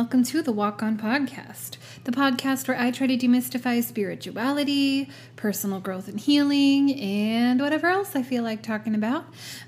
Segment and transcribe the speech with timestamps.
[0.00, 5.78] welcome to the Walk On Podcast, the podcast where I try to demystify spirituality, personal
[5.78, 9.26] growth and healing, and whatever else I feel like talking about.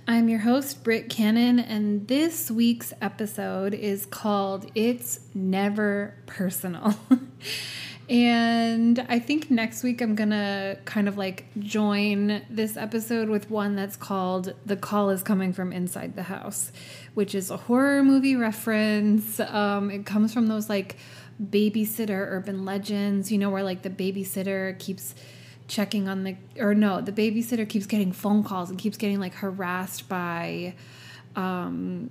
[0.09, 6.99] I'm your host, Britt Cannon, and this week's episode is called It's Never Personal.
[8.13, 13.75] And I think next week I'm gonna kind of like join this episode with one
[13.75, 16.73] that's called The Call is Coming from Inside the House,
[17.15, 19.41] which is a horror movie reference.
[19.41, 20.97] Um, it comes from those like
[21.43, 25.15] babysitter urban legends, you know, where like the babysitter keeps
[25.67, 29.33] checking on the, or no, the babysitter keeps getting phone calls and keeps getting like
[29.33, 30.75] harassed by,
[31.35, 32.11] um,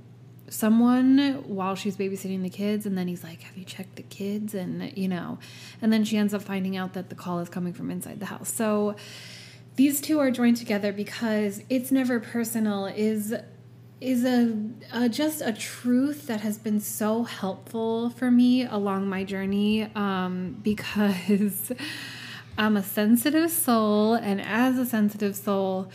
[0.51, 4.53] someone while she's babysitting the kids and then he's like have you checked the kids?
[4.53, 5.39] And you know
[5.81, 8.27] and then she ends up finding out that the call is coming from inside the
[8.27, 8.53] house.
[8.53, 8.95] So
[9.75, 13.33] these two are joined together because it's never personal is
[14.01, 14.57] is a,
[14.91, 20.57] a just a truth that has been so helpful for me along my journey um,
[20.63, 21.71] because
[22.57, 25.89] I'm a sensitive soul and as a sensitive soul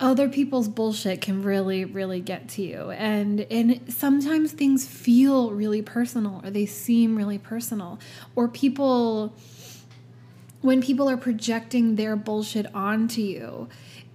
[0.00, 2.90] other people's bullshit can really really get to you.
[2.90, 7.98] And and sometimes things feel really personal or they seem really personal
[8.34, 9.34] or people
[10.60, 13.68] when people are projecting their bullshit onto you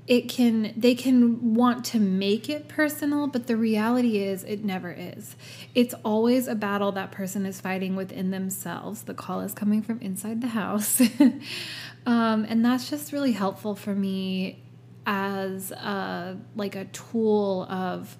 [0.05, 4.91] it can they can want to make it personal but the reality is it never
[4.91, 5.35] is.
[5.73, 9.03] It's always a battle that person is fighting within themselves.
[9.03, 11.01] The call is coming from inside the house.
[12.05, 14.62] Um, and that's just really helpful for me
[15.05, 18.17] as a, like a tool of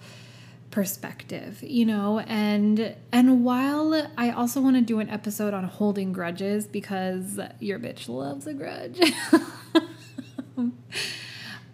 [0.72, 2.20] perspective you know?
[2.20, 7.78] And and while i also want to do an episode on holding grudges because your
[7.78, 9.00] bitch loves a grudge.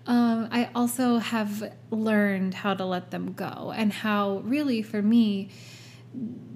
[0.09, 5.49] Um, i also have learned how to let them go and how really for me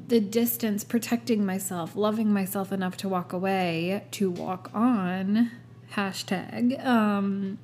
[0.08, 5.52] the distance protecting myself loving myself enough to walk away to walk on
[5.92, 7.60] hashtag um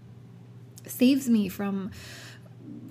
[0.89, 1.91] saves me from,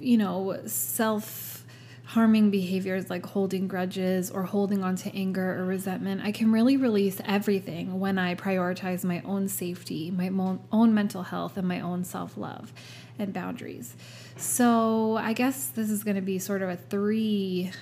[0.01, 1.65] you know, self
[2.09, 6.23] harming behaviors like holding grudges or holding on to anger or resentment.
[6.25, 10.31] I can really release everything when I prioritize my own safety, my
[10.73, 12.73] own mental health, and my own self love
[13.19, 13.95] and boundaries.
[14.37, 17.73] So I guess this is going to be sort of a three,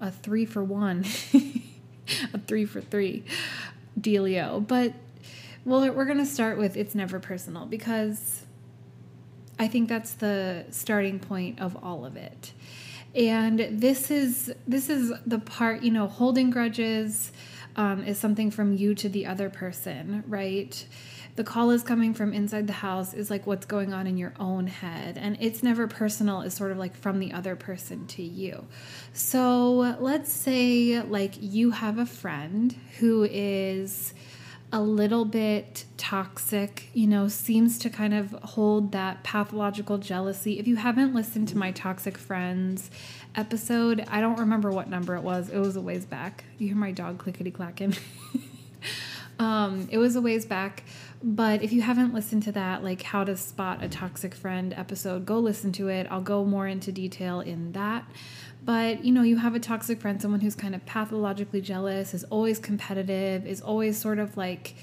[0.00, 1.04] a three for one,
[2.32, 3.24] a three for three
[4.00, 4.64] dealio.
[4.64, 4.92] But
[5.64, 8.41] well, we're going to start with it's never personal because
[9.58, 12.52] I think that's the starting point of all of it.
[13.14, 17.30] And this is this is the part, you know, holding grudges
[17.76, 20.86] um, is something from you to the other person, right?
[21.34, 24.34] The call is coming from inside the house is like what's going on in your
[24.38, 25.16] own head.
[25.16, 28.66] And it's never personal, is sort of like from the other person to you.
[29.14, 34.12] So let's say like you have a friend who is
[34.72, 40.58] a little bit toxic, you know, seems to kind of hold that pathological jealousy.
[40.58, 42.90] If you haven't listened to my Toxic Friends
[43.34, 45.50] episode, I don't remember what number it was.
[45.50, 46.44] It was a ways back.
[46.56, 47.94] You hear my dog clickety clacking.
[49.38, 50.84] um, it was a ways back.
[51.22, 55.26] But if you haven't listened to that, like how to spot a toxic friend episode,
[55.26, 56.06] go listen to it.
[56.10, 58.04] I'll go more into detail in that.
[58.64, 62.24] But you know, you have a toxic friend, someone who's kind of pathologically jealous, is
[62.24, 64.74] always competitive, is always sort of like,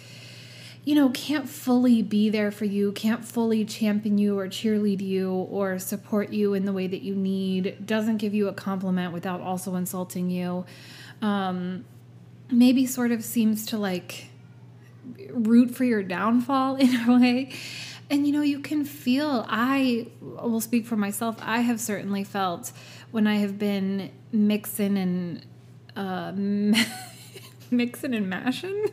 [0.84, 5.32] you know, can't fully be there for you, can't fully champion you or cheerlead you
[5.32, 9.40] or support you in the way that you need, doesn't give you a compliment without
[9.40, 10.66] also insulting you.
[11.22, 11.86] Um,
[12.52, 14.26] maybe sort of seems to like
[15.32, 17.52] root for your downfall in a way.
[18.10, 22.72] And you know, you can feel, I will speak for myself, I have certainly felt
[23.12, 25.46] when I have been mixing and
[25.96, 26.32] uh,
[27.72, 28.86] mixing and mashing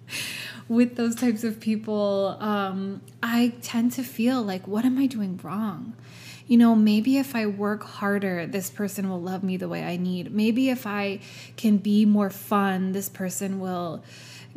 [0.68, 5.40] with those types of people, um, I tend to feel like, what am I doing
[5.42, 5.94] wrong?
[6.46, 9.96] You know, maybe if I work harder, this person will love me the way I
[9.96, 10.32] need.
[10.32, 11.20] Maybe if I
[11.56, 14.04] can be more fun, this person will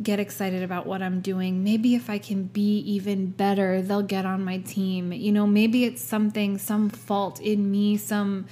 [0.00, 1.64] get excited about what I'm doing.
[1.64, 5.12] Maybe if I can be even better, they'll get on my team.
[5.12, 8.46] You know, maybe it's something, some fault in me, some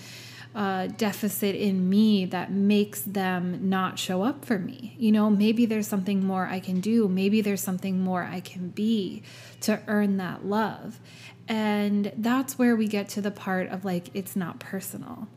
[0.58, 4.96] uh, deficit in me that makes them not show up for me.
[4.98, 7.06] You know, maybe there's something more I can do.
[7.06, 9.22] Maybe there's something more I can be
[9.60, 10.98] to earn that love.
[11.46, 15.28] And that's where we get to the part of like, it's not personal.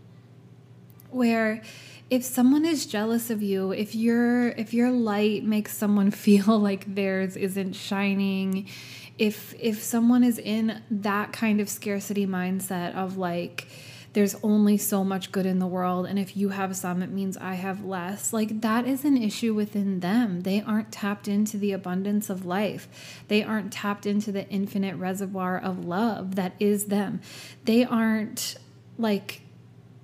[1.12, 1.62] Where
[2.10, 6.96] if someone is jealous of you, if your if your light makes someone feel like
[6.96, 8.68] theirs isn't shining,
[9.20, 13.68] if if someone is in that kind of scarcity mindset of like
[14.14, 17.38] there's only so much good in the world and if you have some it means
[17.38, 18.34] I have less.
[18.34, 20.42] Like that is an issue within them.
[20.42, 23.24] They aren't tapped into the abundance of life.
[23.28, 27.22] They aren't tapped into the infinite reservoir of love that is them.
[27.66, 28.56] They aren't
[28.98, 29.42] like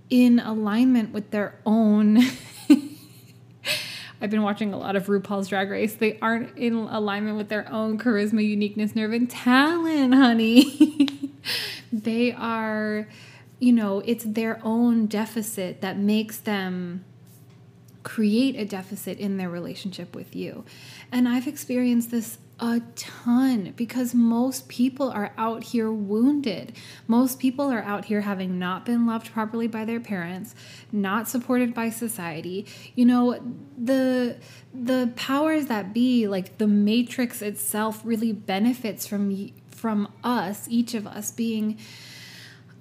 [0.10, 2.20] in alignment with their own
[4.20, 5.94] I've been watching a lot of RuPaul's Drag Race.
[5.94, 11.30] They aren't in alignment with their own charisma, uniqueness, nerve, and talent, honey.
[11.92, 13.08] they are,
[13.60, 17.04] you know, it's their own deficit that makes them
[18.04, 20.64] create a deficit in their relationship with you.
[21.12, 26.74] And I've experienced this a ton because most people are out here wounded.
[27.08, 30.56] Most people are out here having not been loved properly by their parents,
[30.92, 32.66] not supported by society.
[32.96, 33.40] You know,
[33.78, 34.38] the
[34.74, 41.06] the powers that be, like the matrix itself really benefits from from us, each of
[41.06, 41.78] us being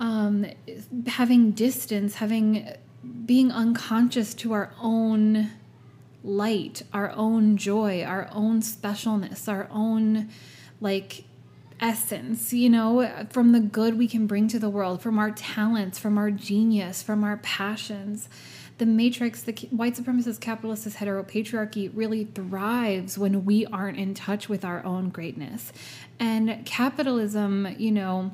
[0.00, 0.46] um
[1.06, 2.68] having distance, having
[3.24, 5.50] being unconscious to our own
[6.24, 10.28] light, our own joy, our own specialness, our own
[10.80, 11.24] like
[11.80, 15.98] essence, you know, from the good we can bring to the world, from our talents,
[15.98, 18.28] from our genius, from our passions.
[18.78, 24.64] The matrix, the white supremacist capitalist heteropatriarchy really thrives when we aren't in touch with
[24.64, 25.72] our own greatness.
[26.18, 28.32] And capitalism, you know,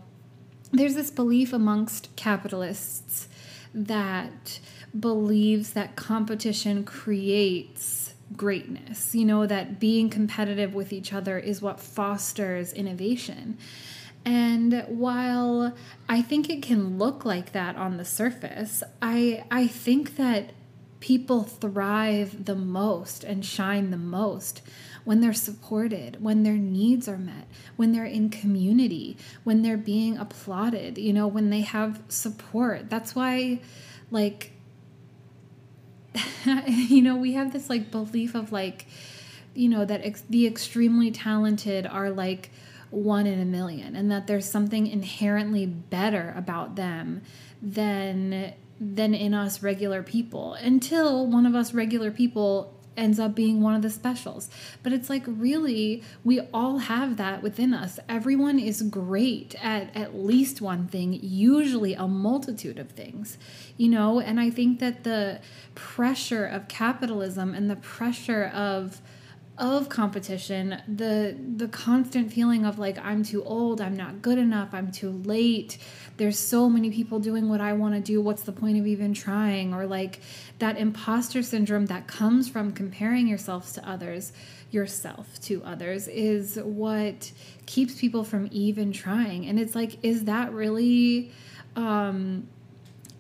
[0.73, 3.29] there's this belief amongst capitalists
[3.75, 4.61] that
[4.99, 9.15] believes that competition creates greatness.
[9.15, 13.59] You know, that being competitive with each other is what fosters innovation.
[14.25, 15.75] And while
[16.09, 20.53] I think it can look like that on the surface, I I think that
[21.01, 24.63] people thrive the most and shine the most
[25.05, 27.47] when they're supported, when their needs are met,
[27.77, 32.89] when they're in community, when they're being applauded, you know, when they have support.
[32.89, 33.61] That's why
[34.11, 34.53] like
[36.67, 38.87] you know, we have this like belief of like,
[39.55, 42.51] you know, that ex- the extremely talented are like
[42.91, 47.23] one in a million and that there's something inherently better about them
[47.63, 53.61] than than in us regular people until one of us regular people ends up being
[53.61, 54.49] one of the specials.
[54.83, 57.99] But it's like really we all have that within us.
[58.09, 63.39] Everyone is great at at least one thing, usually a multitude of things.
[63.77, 65.41] You know, and I think that the
[65.75, 69.01] pressure of capitalism and the pressure of
[69.63, 74.69] of competition the the constant feeling of like i'm too old i'm not good enough
[74.73, 75.79] i'm too late
[76.17, 79.15] there's so many people doing what i want to do what's the point of even
[79.15, 79.75] trying?
[79.75, 80.21] Or like
[80.59, 84.33] that imposter syndrome that comes from comparing yourself to others
[84.71, 87.31] yourself to others is what
[87.67, 89.47] keeps people from even trying.
[89.47, 91.31] And it's like is that really
[91.77, 92.49] um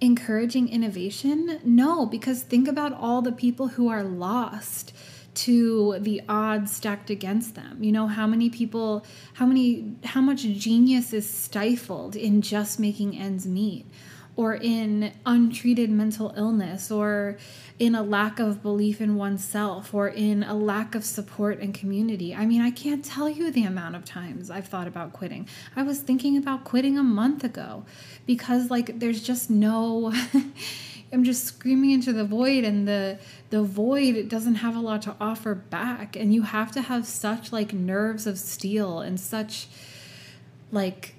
[0.00, 1.60] encouraging innovation?
[1.64, 4.92] No because think about all the people who are lost
[5.34, 7.82] to the odds stacked against them.
[7.82, 13.18] You know, how many people, how many, how much genius is stifled in just making
[13.18, 13.86] ends meet,
[14.36, 17.38] or in untreated mental illness, or
[17.78, 22.34] in a lack of belief in oneself, or in a lack of support and community.
[22.34, 25.48] I mean, I can't tell you the amount of times I've thought about quitting.
[25.74, 27.84] I was thinking about quitting a month ago
[28.26, 30.12] because, like, there's just no.
[31.12, 33.18] I'm just screaming into the void and the
[33.50, 36.16] the void doesn't have a lot to offer back.
[36.16, 39.68] And you have to have such like nerves of steel and such
[40.70, 41.14] like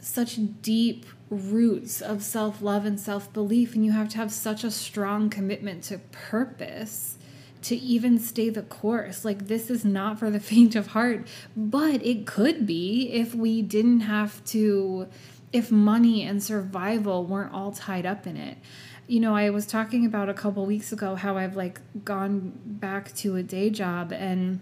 [0.00, 3.74] such deep roots of self-love and self-belief.
[3.74, 7.16] And you have to have such a strong commitment to purpose
[7.62, 9.24] to even stay the course.
[9.24, 13.62] Like, this is not for the faint of heart, but it could be if we
[13.62, 15.08] didn't have to
[15.52, 18.58] if money and survival weren't all tied up in it.
[19.06, 23.14] You know, I was talking about a couple weeks ago how I've like gone back
[23.16, 24.60] to a day job and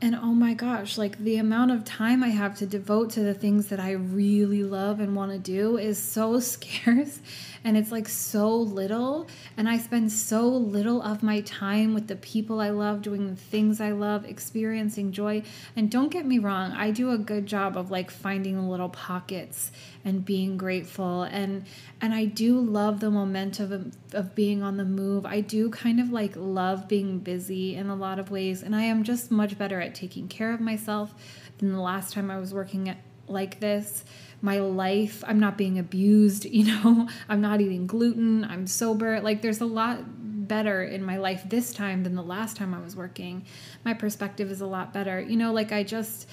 [0.00, 3.34] and oh my gosh, like the amount of time I have to devote to the
[3.34, 7.18] things that I really love and want to do is so scarce
[7.64, 9.26] and it's like so little.
[9.56, 13.36] And i spend so little of my time with the people i love doing the
[13.36, 15.42] things i love experiencing joy.
[15.74, 19.72] And don't get me wrong i do a good job of like finding little pockets
[20.08, 21.22] and being grateful.
[21.22, 21.64] And
[22.00, 25.26] and i do love the momentum of, of being on the move.
[25.26, 28.82] I do kind of like love being busy in a lot of ways and i
[28.82, 31.14] am just much better at taking care of myself
[31.58, 32.98] than the last time i was working at,
[33.28, 34.04] like this.
[34.40, 37.08] My life i'm not being abused you know?
[37.28, 38.44] I'm not eating gluten.
[38.44, 39.20] I'm sober.
[39.20, 40.00] Like there's a lot
[40.48, 43.44] better in my life this time than the last time i was working.
[43.84, 45.20] My perspective is a lot better.
[45.20, 46.26] You know like i just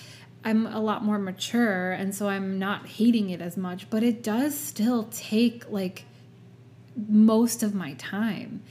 [0.45, 4.21] I'm a lot more mature and so I'm not hating it as much, but it
[4.23, 6.05] does still take like
[7.09, 8.61] most of my time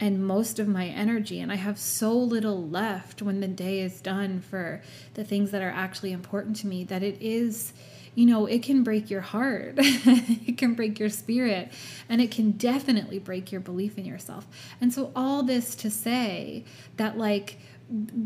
[0.00, 4.00] and most of my energy and I have so little left when the day is
[4.00, 4.82] done for
[5.14, 7.72] the things that are actually important to me that it is
[8.14, 11.70] you know, it can break your heart, it can break your spirit,
[12.08, 14.46] and it can definitely break your belief in yourself.
[14.80, 16.64] And so, all this to say
[16.96, 17.58] that, like,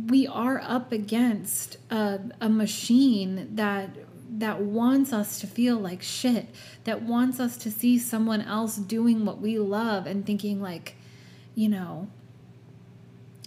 [0.09, 3.91] we are up against a, a machine that
[4.37, 6.49] that wants us to feel like shit
[6.85, 10.97] that wants us to see someone else doing what we love and thinking like
[11.55, 12.09] you know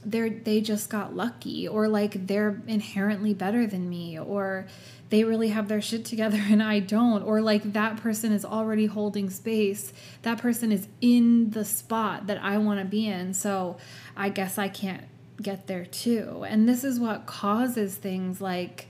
[0.08, 4.66] they're they just got lucky or like they're inherently better than me or
[5.10, 8.86] they really have their shit together and I don't or like that person is already
[8.86, 9.92] holding space.
[10.22, 13.78] That person is in the spot that I want to be in so
[14.16, 15.04] I guess I can't
[15.42, 16.46] get there too.
[16.48, 18.88] And this is what causes things like,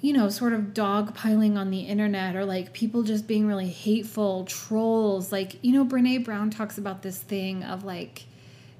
[0.00, 4.44] you know, sort of dogpiling on the internet or like people just being really hateful,
[4.44, 5.30] trolls.
[5.30, 8.24] Like, you know, Brene Brown talks about this thing of like,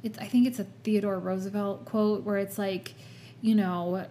[0.02, 2.94] it's, I think it's a Theodore Roosevelt quote where it's like,
[3.42, 4.06] you know,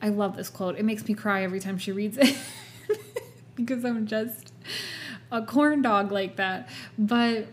[0.00, 0.78] I love this quote.
[0.78, 2.36] It makes me cry every time she reads it
[3.54, 4.52] because I'm just
[5.32, 6.68] a corn dog like that.
[6.98, 7.46] But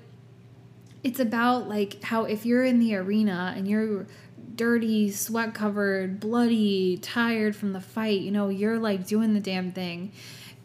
[1.04, 4.08] it's about like how if you're in the arena and you're
[4.56, 9.72] dirty, sweat covered, bloody, tired from the fight, you know, you're like doing the damn
[9.72, 10.12] thing.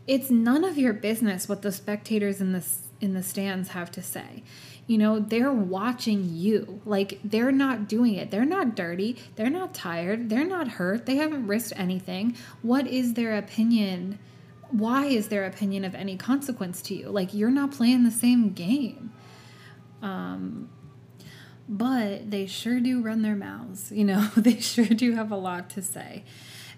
[0.06, 2.64] It's none of your business what the spectators in the
[3.00, 4.42] in the stands have to say.
[4.86, 6.80] You know, they're watching you.
[6.86, 8.30] Like they're not doing it.
[8.30, 9.18] They're not dirty.
[9.36, 10.30] They're not tired.
[10.30, 11.04] They're not hurt.
[11.06, 12.36] They haven't risked anything.
[12.62, 14.18] What is their opinion?
[14.70, 17.10] Why is their opinion of any consequence to you?
[17.10, 19.12] Like you're not playing the same game.
[20.00, 20.70] Um
[21.68, 23.92] but they sure do run their mouths.
[23.92, 26.24] You know, they sure do have a lot to say.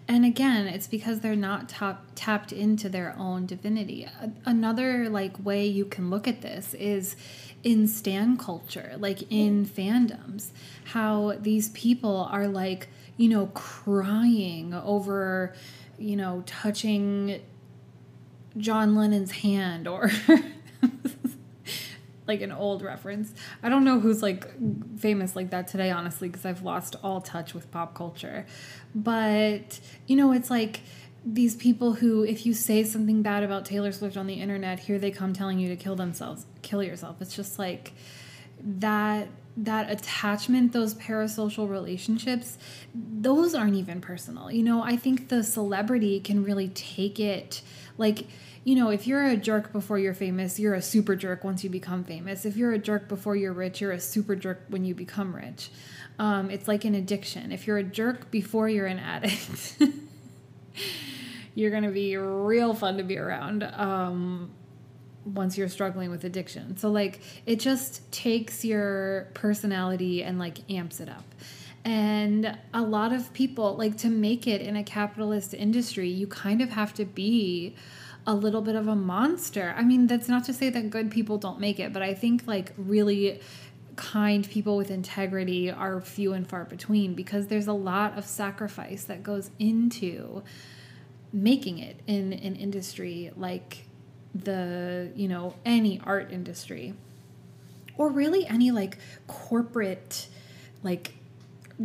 [0.08, 4.08] And again, it's because they're not top, tapped into their own divinity.
[4.44, 7.14] Another like way you can look at this is
[7.62, 10.50] in stan culture, like in fandoms,
[10.86, 15.54] how these people are like, you know, crying over,
[15.96, 17.40] you know, touching
[18.56, 20.10] John Lennon's hand or
[22.30, 23.34] like an old reference.
[23.62, 24.46] I don't know who's like
[24.98, 28.46] famous like that today, honestly, because I've lost all touch with pop culture.
[28.94, 30.80] But, you know, it's like
[31.24, 34.98] these people who, if you say something bad about Taylor Swift on the internet, here
[34.98, 37.20] they come telling you to kill themselves, kill yourself.
[37.20, 37.92] It's just like
[38.62, 42.56] that that attachment those parasocial relationships
[42.94, 47.60] those aren't even personal you know i think the celebrity can really take it
[47.98, 48.26] like
[48.62, 51.70] you know, if you're a jerk before you're famous, you're a super jerk once you
[51.70, 52.44] become famous.
[52.44, 55.70] If you're a jerk before you're rich, you're a super jerk when you become rich.
[56.18, 57.52] Um, it's like an addiction.
[57.52, 59.82] If you're a jerk before you're an addict,
[61.54, 64.50] you're going to be real fun to be around um,
[65.24, 66.76] once you're struggling with addiction.
[66.76, 71.24] So, like, it just takes your personality and, like, amps it up.
[71.86, 76.60] And a lot of people, like, to make it in a capitalist industry, you kind
[76.60, 77.74] of have to be
[78.26, 79.74] a little bit of a monster.
[79.76, 82.46] I mean, that's not to say that good people don't make it, but I think
[82.46, 83.40] like really
[83.96, 89.04] kind people with integrity are few and far between because there's a lot of sacrifice
[89.04, 90.42] that goes into
[91.32, 93.86] making it in an industry like
[94.34, 96.94] the, you know, any art industry
[97.96, 100.28] or really any like corporate
[100.82, 101.14] like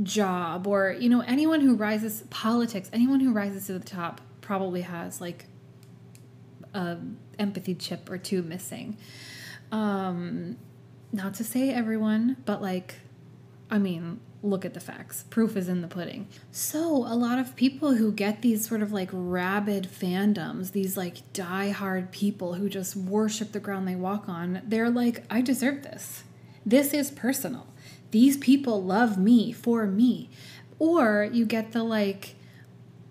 [0.04, 4.82] job or you know anyone who rises politics anyone who rises to the top probably
[4.82, 5.46] has like
[6.76, 7.00] a
[7.40, 8.98] empathy chip or two missing.
[9.72, 10.58] Um,
[11.12, 12.96] not to say everyone, but like,
[13.70, 15.24] I mean, look at the facts.
[15.30, 16.28] Proof is in the pudding.
[16.52, 21.34] So, a lot of people who get these sort of like rabid fandoms, these like
[21.34, 26.24] die-hard people who just worship the ground they walk on, they're like, I deserve this.
[26.66, 27.68] This is personal.
[28.12, 30.30] These people love me for me.
[30.78, 32.36] Or you get the like,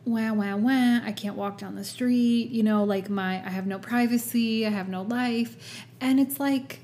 [0.05, 3.67] wah wah wah i can't walk down the street you know like my i have
[3.67, 5.85] no privacy i have no life.
[6.01, 6.81] And it's like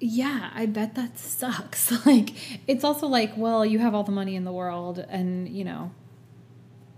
[0.00, 1.92] yeah i bet that sucks.
[2.06, 2.30] Like
[2.66, 5.92] it's also like well you have all the money in the world and you know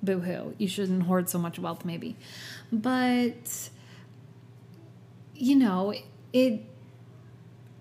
[0.02, 2.16] boo-hoo you shouldn't hoard so much wealth maybe.
[2.73, 3.71] But
[5.35, 5.93] you know
[6.33, 6.61] it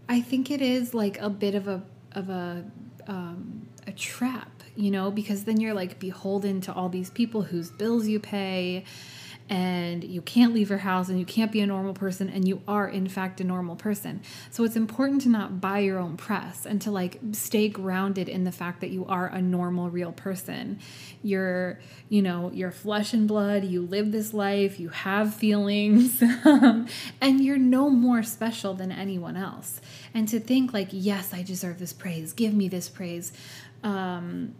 [0.09, 1.83] i think it is like a bit of a
[2.13, 2.65] of a
[3.07, 7.69] um, a trap you know, because then you're like beholden to all these people whose
[7.71, 8.85] bills you pay
[9.49, 12.61] and you can't leave your house and you can't be a normal person and you
[12.67, 14.21] are in fact a normal person.
[14.49, 18.45] So it's important to not buy your own press and to like stay grounded in
[18.45, 20.79] the fact that you are a normal real person.
[21.21, 26.89] You're, you know, you're flesh and blood, you live this life, you have feelings, and
[27.21, 29.81] you're no more special than anyone else.
[30.13, 32.31] And to think like, yes, I deserve this praise.
[32.33, 33.33] Give me this praise.
[33.83, 34.55] Um,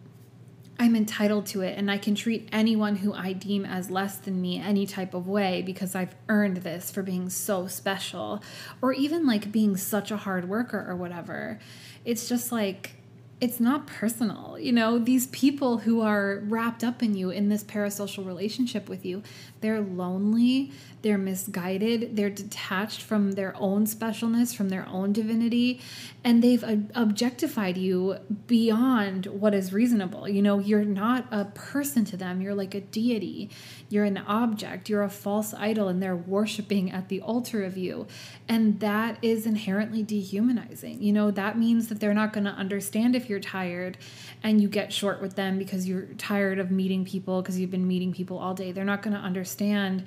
[0.79, 4.41] I'm entitled to it and I can treat anyone who I deem as less than
[4.41, 8.41] me any type of way because I've earned this for being so special
[8.81, 11.59] or even like being such a hard worker or whatever.
[12.05, 12.95] It's just like
[13.39, 14.57] it's not personal.
[14.57, 19.05] You know, these people who are wrapped up in you in this parasocial relationship with
[19.05, 19.21] you,
[19.59, 20.71] they're lonely,
[21.03, 25.81] they're misguided, they're detached from their own specialness, from their own divinity,
[26.23, 26.63] and they've
[26.95, 28.17] objectified you
[28.47, 30.29] beyond what is reasonable.
[30.29, 33.49] You know, you're not a person to them, you're like a deity,
[33.89, 38.07] you're an object, you're a false idol, and they're worshiping at the altar of you.
[38.47, 41.03] And that is inherently dehumanizing.
[41.03, 43.97] You know, that means that they're not going to understand if you're tired
[44.41, 47.87] and you get short with them because you're tired of meeting people because you've been
[47.87, 48.71] meeting people all day.
[48.71, 50.05] They're not going to understand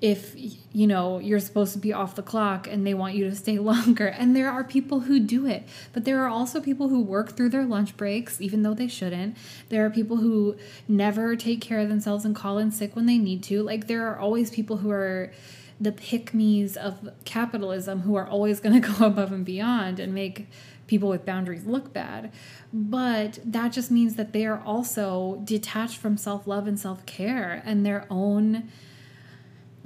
[0.00, 3.34] if you know you're supposed to be off the clock and they want you to
[3.34, 4.06] stay longer.
[4.06, 5.64] And there are people who do it.
[5.92, 9.36] But there are also people who work through their lunch breaks even though they shouldn't.
[9.68, 13.18] There are people who never take care of themselves and call in sick when they
[13.18, 13.62] need to.
[13.62, 15.32] Like there are always people who are
[15.80, 20.14] the pick me's of capitalism who are always going to go above and beyond and
[20.14, 20.46] make
[20.86, 22.32] people with boundaries look bad.
[22.72, 27.62] But that just means that they are also detached from self love and self care
[27.64, 28.70] and their own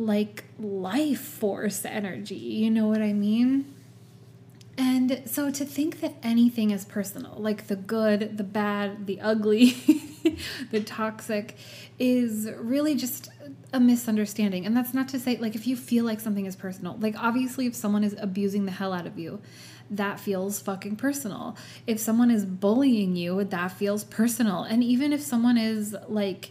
[0.07, 2.35] like life force energy.
[2.35, 3.73] You know what I mean?
[4.79, 9.77] And so to think that anything is personal, like the good, the bad, the ugly,
[10.71, 11.57] the toxic,
[11.99, 13.29] is really just
[13.73, 14.65] a misunderstanding.
[14.65, 17.67] And that's not to say, like, if you feel like something is personal, like, obviously,
[17.67, 19.41] if someone is abusing the hell out of you,
[19.91, 21.55] that feels fucking personal.
[21.87, 24.63] If someone is bullying you, that feels personal.
[24.63, 26.51] And even if someone is like,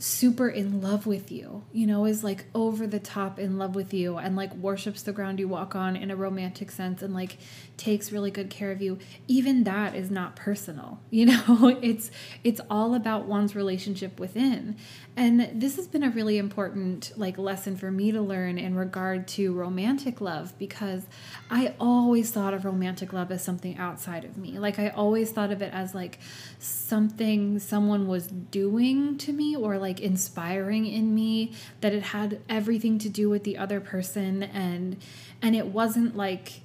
[0.00, 3.92] super in love with you, you know, is like over the top in love with
[3.92, 7.36] you and like worships the ground you walk on in a romantic sense and like
[7.76, 10.98] takes really good care of you, even that is not personal.
[11.20, 12.10] You know, it's
[12.44, 14.76] it's all about one's relationship within.
[15.16, 19.28] And this has been a really important like lesson for me to learn in regard
[19.28, 21.02] to romantic love because
[21.50, 24.58] I always thought of romantic love as something outside of me.
[24.58, 26.20] Like I always thought of it as like
[26.58, 32.98] something someone was doing to me or like inspiring in me that it had everything
[32.98, 34.96] to do with the other person and
[35.42, 36.60] and it wasn't like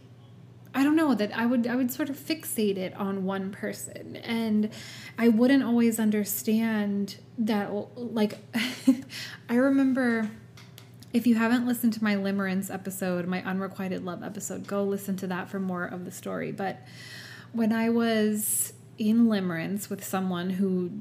[0.74, 4.18] I don't know that I would I would sort of fixate it on one person
[4.18, 4.70] and
[5.18, 8.38] I wouldn't always understand that like
[9.50, 10.30] I remember
[11.14, 15.28] if you haven't listened to my limerence episode, my unrequited love episode, go listen to
[15.28, 16.52] that for more of the story.
[16.52, 16.82] But
[17.54, 20.92] when I was in limerence with someone who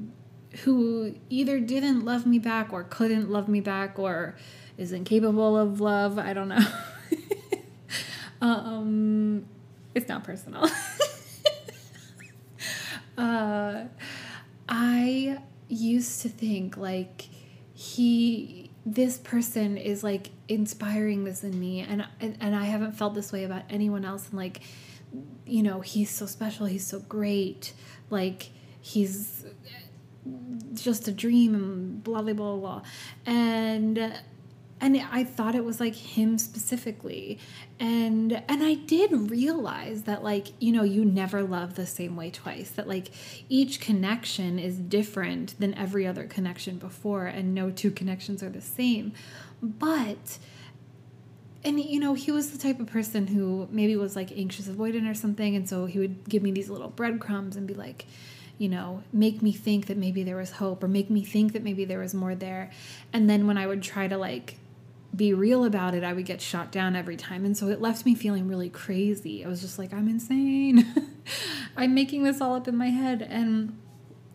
[0.63, 4.35] who either didn't love me back or couldn't love me back or
[4.77, 6.65] is incapable of love, I don't know.
[8.41, 9.45] um
[9.95, 10.69] it's not personal.
[13.17, 13.85] uh,
[14.67, 17.29] I used to think like
[17.73, 23.15] he this person is like inspiring this in me and, and and I haven't felt
[23.15, 24.61] this way about anyone else and like
[25.45, 27.73] you know he's so special he's so great
[28.11, 29.45] like he's
[30.73, 32.81] just a dream and blah blah blah blah
[33.25, 34.13] and
[34.81, 37.39] and I thought it was like him specifically.
[37.79, 42.29] And and I did realize that like you know you never love the same way
[42.29, 43.11] twice that like
[43.49, 48.61] each connection is different than every other connection before and no two connections are the
[48.61, 49.13] same.
[49.61, 50.37] But
[51.63, 55.09] and you know he was the type of person who maybe was like anxious avoidant
[55.09, 58.05] or something and so he would give me these little breadcrumbs and be like
[58.57, 61.63] you know, make me think that maybe there was hope or make me think that
[61.63, 62.71] maybe there was more there.
[63.11, 64.57] And then when I would try to like
[65.15, 67.45] be real about it, I would get shot down every time.
[67.45, 69.45] And so it left me feeling really crazy.
[69.45, 71.09] I was just like, I'm insane.
[71.77, 73.21] I'm making this all up in my head.
[73.21, 73.77] And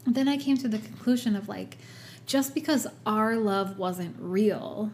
[0.06, 1.78] then I came to the conclusion of like,
[2.26, 4.92] just because our love wasn't real,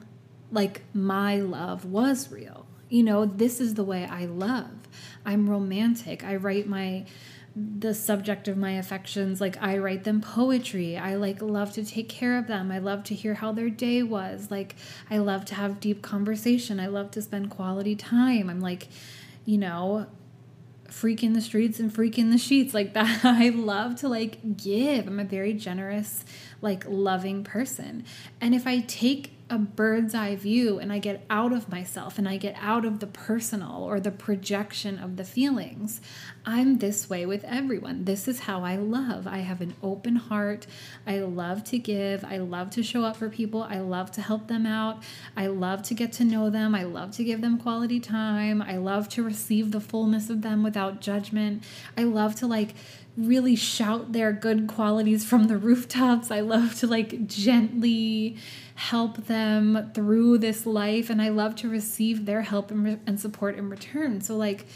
[0.51, 2.67] like my love was real.
[2.89, 4.71] You know, this is the way I love.
[5.25, 6.25] I'm romantic.
[6.25, 7.05] I write my
[7.57, 9.41] the subject of my affections.
[9.41, 10.99] Like i write them poetry.
[10.99, 12.71] I like love to take care of them.
[12.71, 14.51] I love to hear how their day was.
[14.51, 14.77] Like
[15.11, 16.79] i love to have deep conversation.
[16.79, 18.51] I love to spend quality time.
[18.51, 18.89] I'm like
[19.47, 20.07] you know
[20.91, 22.75] freak in the streets and freak in the sheets.
[22.75, 25.07] Like that i love to like give.
[25.07, 26.27] I'm a very generous
[26.61, 28.05] like loving person.
[28.39, 32.29] And if I take a bird's eye view and I get out of myself and
[32.29, 36.01] I get out of the personal or the projection of the feelings.
[36.45, 38.05] I'm this way with everyone.
[38.07, 39.29] This is how I love.
[39.29, 40.67] I have an open heart.
[41.07, 42.25] I love to give.
[42.25, 43.63] I love to show up for people.
[43.63, 45.03] I love to help them out.
[45.37, 46.75] I love to get to know them.
[46.75, 48.61] I love to give them quality time.
[48.61, 51.63] I love to receive the fullness of them without judgment.
[51.97, 52.75] I love to like
[53.17, 56.31] really shout their good qualities from the rooftops.
[56.31, 58.37] I love to like gently
[58.75, 63.19] help them through this life and I love to receive their help and, re- and
[63.19, 64.21] support in return.
[64.21, 64.67] So like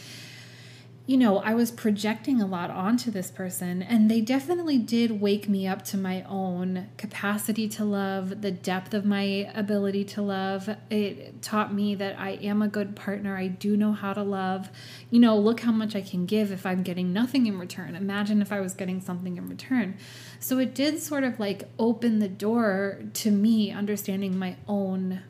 [1.10, 5.48] you know, I was projecting a lot onto this person, and they definitely did wake
[5.48, 10.70] me up to my own capacity to love, the depth of my ability to love.
[10.88, 13.36] It taught me that I am a good partner.
[13.36, 14.70] I do know how to love.
[15.10, 17.96] You know, look how much I can give if I'm getting nothing in return.
[17.96, 19.96] Imagine if I was getting something in return.
[20.38, 25.22] So it did sort of like open the door to me understanding my own,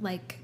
[0.00, 0.38] like,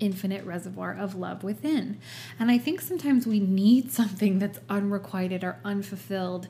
[0.00, 1.98] infinite reservoir of love within.
[2.38, 6.48] And I think sometimes we need something that's unrequited or unfulfilled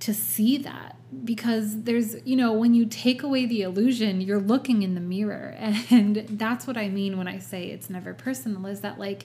[0.00, 0.96] to see that.
[1.24, 5.56] Because there's you know when you take away the illusion you're looking in the mirror.
[5.90, 9.24] And that's what i mean when i say it's never personal is that like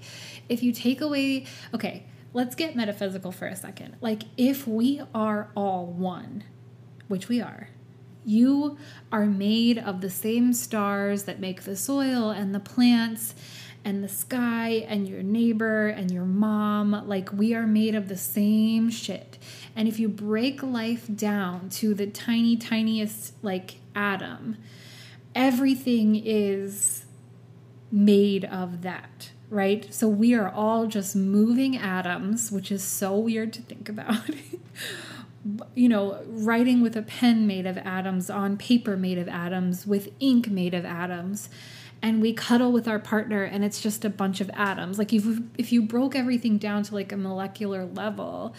[0.50, 3.96] if you take away okay let's get metaphysical for a second.
[4.02, 6.44] Like if we are all one
[7.08, 7.70] which we are
[8.26, 8.78] you
[9.12, 13.36] are made of the same stars that make the soil and the plants
[13.84, 17.08] and the sky and your neighbor and your mom.
[17.08, 19.38] Like, we are made of the same shit.
[19.76, 24.58] And if you break life down to the tiny, tiniest, like, atom,
[25.36, 27.06] everything is
[27.92, 29.94] made of that right?
[29.94, 34.30] So we are all just moving atoms, which is so weird to think about.
[35.76, 40.10] you know, writing with a pen made of atoms, on paper made of atoms, with
[40.20, 41.50] ink made of atoms.
[42.02, 44.98] And we cuddle with our partner, and it's just a bunch of atoms.
[45.00, 45.26] Like if
[45.58, 48.54] if you broke everything down to like a molecular level,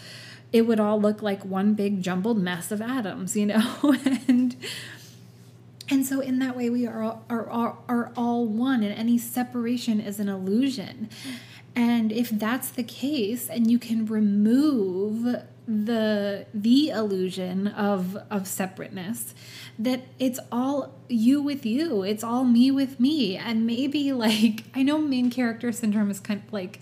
[0.51, 3.77] it would all look like one big jumbled mess of atoms, you know.
[4.27, 4.55] and
[5.89, 9.17] and so in that way, we are all, are are, are all one, and any
[9.17, 11.09] separation is an illusion.
[11.75, 19.35] And if that's the case, and you can remove the the illusion of of separateness
[19.77, 23.35] that it's all you with you it's all me with me.
[23.35, 26.79] And maybe like i know main character syndrome is kind of like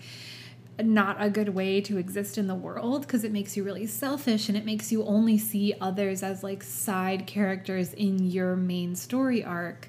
[0.82, 4.48] not a good way to exist in the world because it makes you really selfish
[4.48, 9.42] and it makes you only see others as like side characters in your main story
[9.42, 9.88] arc.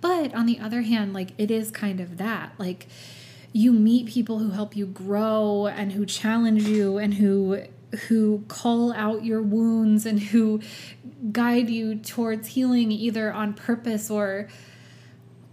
[0.00, 2.52] But on the other hand like it is kind of that.
[2.58, 2.86] Like
[3.52, 7.64] you meet people who help you grow and who challenge you and who
[8.08, 10.60] who call out your wounds and who
[11.32, 14.48] guide you towards healing either on purpose or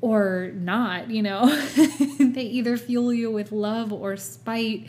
[0.01, 1.45] or not you know?
[2.19, 4.87] They either fuel you with love or spite.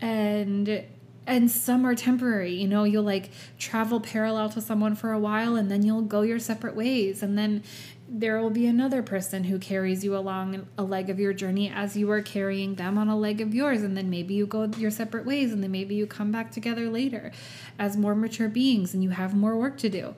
[0.00, 0.84] And
[1.26, 2.84] and some are temporary you know?
[2.84, 6.76] You'll like travel parallel to someone for a while and then you'll go your separate
[6.76, 7.22] ways.
[7.22, 7.64] And then
[8.10, 11.94] there will be another person who carries you along a leg of your journey as
[11.94, 13.82] you are carrying them on a leg of yours.
[13.82, 16.88] And then maybe you go your separate ways, and then maybe you come back together
[16.88, 17.32] later
[17.78, 20.14] as more mature beings and you have more work to do.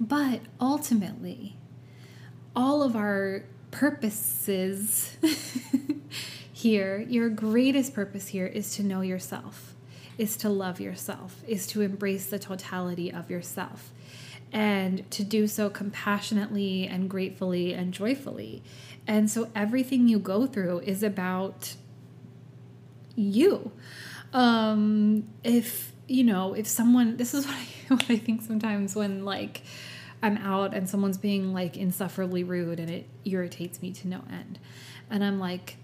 [0.00, 1.56] But ultimately,
[2.56, 5.16] all of our purposes
[6.52, 9.76] here, your greatest purpose here is to know yourself,
[10.16, 13.92] is to love yourself, is to embrace the totality of yourself
[14.52, 18.62] and to do so compassionately and gratefully and joyfully.
[19.06, 21.74] And so everything you go through is about
[23.14, 23.72] you.
[24.32, 29.24] Um, if you know, if someone, this is what I, what I think sometimes when
[29.24, 29.62] like
[30.22, 34.58] I'm out and someone's being like insufferably rude and it irritates me to no end.
[35.10, 35.76] And I'm like,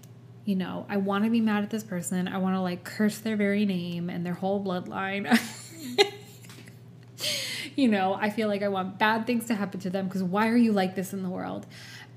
[0.43, 2.27] you know, I want to be mad at this person.
[2.27, 5.25] I want to like curse their very name and their whole bloodline.
[7.75, 10.47] you know, I feel like I want bad things to happen to them because why
[10.47, 11.65] are you like this in the world?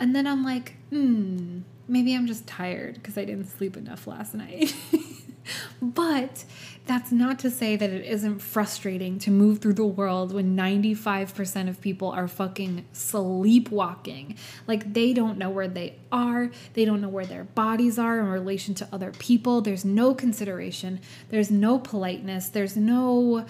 [0.00, 4.34] And then I'm like, hmm, maybe I'm just tired because I didn't sleep enough last
[4.34, 4.74] night.
[5.82, 6.44] but
[6.86, 11.68] that's not to say that it isn't frustrating to move through the world when 95%
[11.68, 14.36] of people are fucking sleepwalking.
[14.66, 18.26] Like they don't know where they are, they don't know where their bodies are in
[18.26, 19.60] relation to other people.
[19.60, 23.46] There's no consideration, there's no politeness, there's no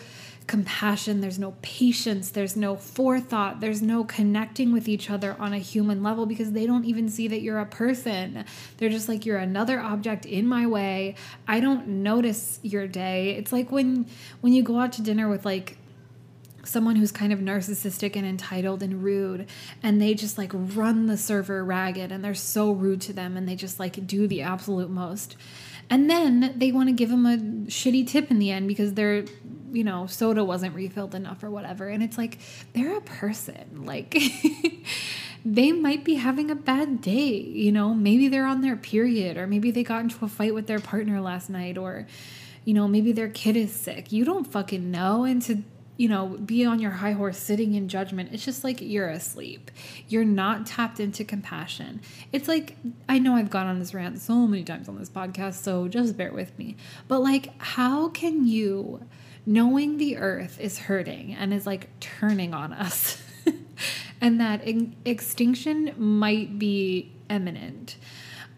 [0.49, 5.59] compassion, there's no patience, there's no forethought, there's no connecting with each other on a
[5.59, 8.45] human level because they don't even see that you're a person.
[8.79, 11.15] They're just like, you're another object in my way.
[11.47, 13.37] I don't notice your day.
[13.37, 14.07] It's like when
[14.41, 15.77] when you go out to dinner with like
[16.65, 19.47] someone who's kind of narcissistic and entitled and rude
[19.83, 23.49] and they just like run the server ragged and they're so rude to them and
[23.49, 25.37] they just like do the absolute most
[25.91, 27.37] and then they want to give them a
[27.71, 29.25] shitty tip in the end because their
[29.73, 31.89] you know soda wasn't refilled enough or whatever.
[31.89, 32.39] And it's like
[32.73, 33.85] they're a person.
[33.85, 34.17] Like
[35.45, 37.95] they might be having a bad day you know?
[37.95, 41.21] Maybe they're on their period or maybe they got into a fight with their partner
[41.21, 42.07] last night or
[42.65, 44.13] you know maybe their kid is sick.
[44.13, 45.25] You don't fucking know.
[45.25, 45.63] And to
[45.99, 48.31] you know, be on your high horse sitting in judgment.
[48.33, 49.71] It's just like you're asleep.
[50.09, 52.01] You're not tapped into compassion.
[52.33, 52.77] It's like,
[53.09, 56.17] I know I've gone on this rant so many times on this podcast, so just
[56.17, 56.77] bear with me.
[57.09, 59.07] But like, how can you,
[59.45, 63.21] knowing the earth is hurting and is like turning on us,
[64.21, 64.63] and that
[65.05, 67.97] extinction might be imminent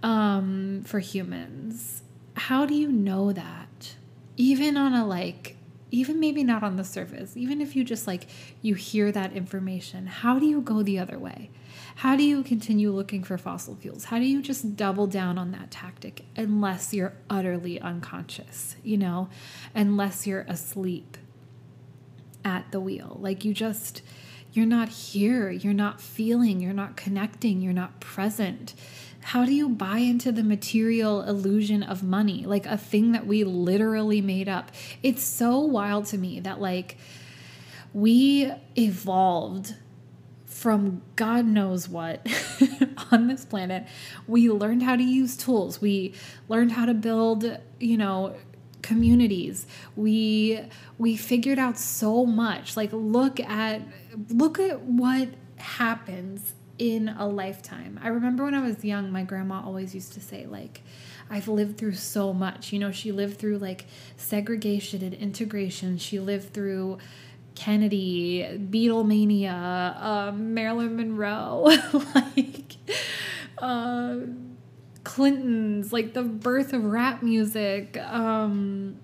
[0.03, 2.03] um, for humans,
[2.35, 3.94] how do you know that?
[4.37, 5.57] Even on a like
[5.90, 8.26] even maybe not on the surface, even if you just like
[8.62, 11.50] you hear that information, how do you go the other way?
[11.96, 14.05] How do you continue looking for fossil fuels?
[14.05, 19.29] How do you just double down on that tactic unless you're utterly unconscious, you know,
[19.74, 21.16] unless you're asleep
[22.44, 23.18] at the wheel?
[23.20, 24.03] Like you just,
[24.53, 28.74] you're not here, you're not feeling, you're not connecting, you're not present
[29.22, 33.44] how do you buy into the material illusion of money like a thing that we
[33.44, 34.70] literally made up
[35.02, 36.96] it's so wild to me that like
[37.92, 39.74] we evolved
[40.61, 42.26] from God knows what
[43.11, 43.87] on this planet.
[44.26, 45.80] We learned how to use tools.
[45.80, 46.12] We
[46.48, 48.37] learned how to build, you know,
[48.83, 49.66] communities.
[49.96, 50.61] We
[50.98, 52.76] we figured out so much.
[52.76, 53.80] Like look at
[54.28, 58.01] look at what happens in a lifetime.
[58.03, 60.81] I remember when I was young, my grandma always used to say, like,
[61.29, 62.73] I've lived through so much.
[62.73, 63.85] You know, she lived through like
[64.16, 65.99] segregation and integration.
[65.99, 66.99] She lived through
[67.55, 71.64] Kennedy, Beatlemania, uh, Marilyn Monroe,
[72.14, 72.77] like
[73.59, 74.16] uh,
[75.05, 78.97] Clinton's, like the birth of rap music, um,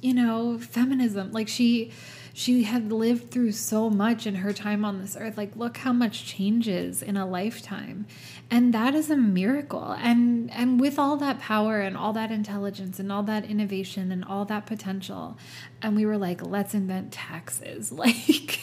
[0.00, 1.32] you know, feminism.
[1.32, 1.90] Like she
[2.36, 5.38] she had lived through so much in her time on this earth.
[5.38, 8.06] Like, look how much changes in a lifetime.
[8.50, 9.92] And that is a miracle.
[9.92, 14.24] And and with all that power and all that intelligence and all that innovation and
[14.24, 15.38] all that potential,
[15.80, 17.92] and we were like, let's invent taxes.
[18.04, 18.60] Like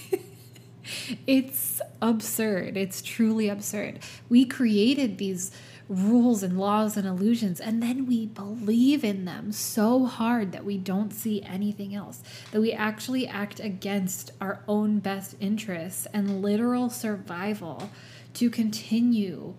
[1.25, 2.75] it's absurd.
[2.75, 3.99] It's truly absurd.
[4.27, 5.51] We created these
[5.91, 10.77] rules and laws and illusions, and then we believe in them so hard that we
[10.77, 16.89] don't see anything else, that we actually act against our own best interests and literal
[16.89, 17.89] survival
[18.33, 19.53] to continue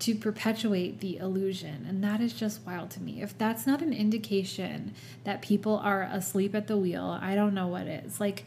[0.00, 1.84] to perpetuate the illusion.
[1.88, 3.22] And that is just wild to me.
[3.22, 7.68] If that's not an indication that people are asleep at the wheel, I don't know
[7.68, 8.20] what is.
[8.20, 8.44] Like,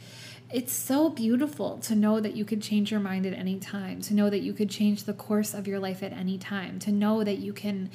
[0.54, 4.14] it's so beautiful to know that you could change your mind at any time, to
[4.14, 7.24] know that you could change the course of your life at any time, to know
[7.24, 7.90] that you can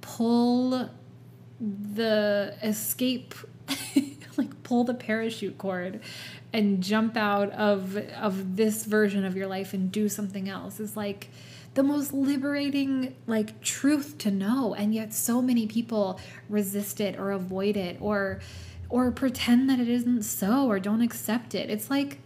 [0.00, 0.90] pull
[1.60, 3.34] the escape
[4.36, 6.00] like pull the parachute cord
[6.52, 10.80] and jump out of of this version of your life and do something else.
[10.80, 11.30] Is like
[11.74, 16.18] the most liberating like truth to know and yet so many people
[16.48, 18.40] resist it or avoid it or
[18.88, 21.70] or pretend that it isn't so or don't accept it.
[21.70, 22.18] It's like,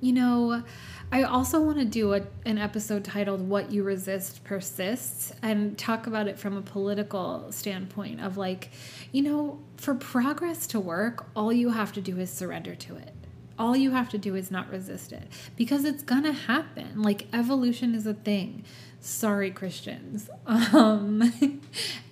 [0.00, 0.62] you know,
[1.10, 6.06] I also want to do a, an episode titled What You Resist Persists and talk
[6.06, 8.70] about it from a political standpoint of like,
[9.12, 13.12] you know, for progress to work, all you have to do is surrender to it.
[13.56, 17.00] All you have to do is not resist it because it's gonna happen.
[17.00, 18.64] Like, evolution is a thing
[19.04, 20.30] sorry christians.
[20.46, 21.32] Um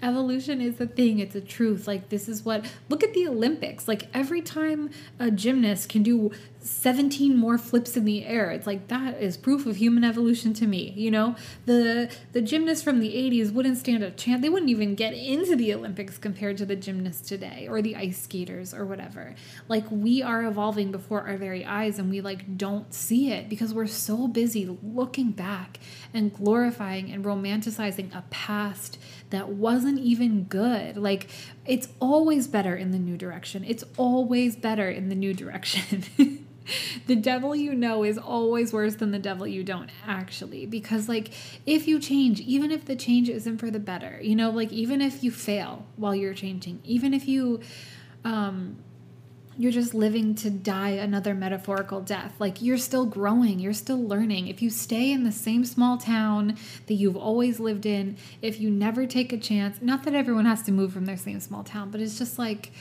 [0.03, 1.19] evolution is a thing.
[1.19, 1.87] It's a truth.
[1.87, 3.89] Like this is what look at the olympics.
[3.89, 8.51] Like every time a gymnast can do 17 more flips in the air.
[8.51, 11.37] It's like that is proof of human evolution to me you know?
[11.67, 15.57] The the gymnasts from the 80s wouldn't stand a chance they wouldn't even get into
[15.57, 19.35] the olympics compared to the gymnasts today or the ice skaters or whatever.
[19.69, 23.75] Like we are evolving before our very eyes and we like don't see it because
[23.75, 25.79] we're so busy looking back
[26.15, 28.99] and glorifying and romanticizing a past
[29.31, 30.97] that wasn't even good.
[30.97, 31.29] Like
[31.67, 33.65] it's always better in the new direction.
[33.65, 36.05] It's always better in the new direction
[37.07, 41.31] the devil you know is always worse than the devil you don't actually because like
[41.67, 45.01] if you change even if the change isn't for the better you know like even
[45.01, 47.61] if you fail while you're changing even if you
[48.25, 48.77] um
[49.57, 52.35] you're just living to die another metaphorical death.
[52.39, 54.49] Like you're still growing, you're still learning.
[54.49, 58.71] If you stay in the same small town that you've always lived in, if you
[58.71, 61.91] never take a chance, not that everyone has to move from their same small town,
[61.91, 62.73] but it's just like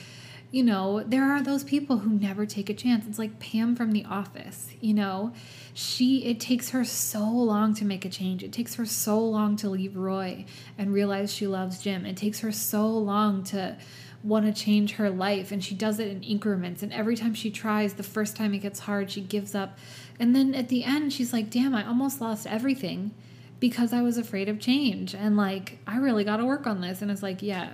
[0.52, 3.06] you know, there are those people who never take a chance.
[3.06, 5.32] It's like Pam from The Office, you know,
[5.72, 8.44] she, it takes her so long to make a change.
[8.44, 10.44] It takes her so long to leave Roy
[10.76, 12.04] and realize she loves Jim.
[12.04, 13.78] It takes her so long to
[14.22, 17.50] want to change her life and she does it in increments and every time she
[17.50, 19.76] tries the first time it gets hard she gives up
[20.20, 23.10] and then at the end she's like damn i almost lost everything
[23.58, 27.02] because i was afraid of change and like i really got to work on this
[27.02, 27.70] and it's like yeah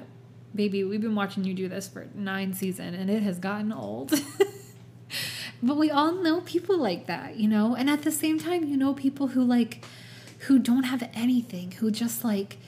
[0.54, 4.12] baby we've been watching you do this for nine season and it has gotten old.
[5.60, 7.74] But we all know people like that you know?
[7.74, 9.84] And at the same time you know people who like
[10.40, 12.58] who don't have anything who just like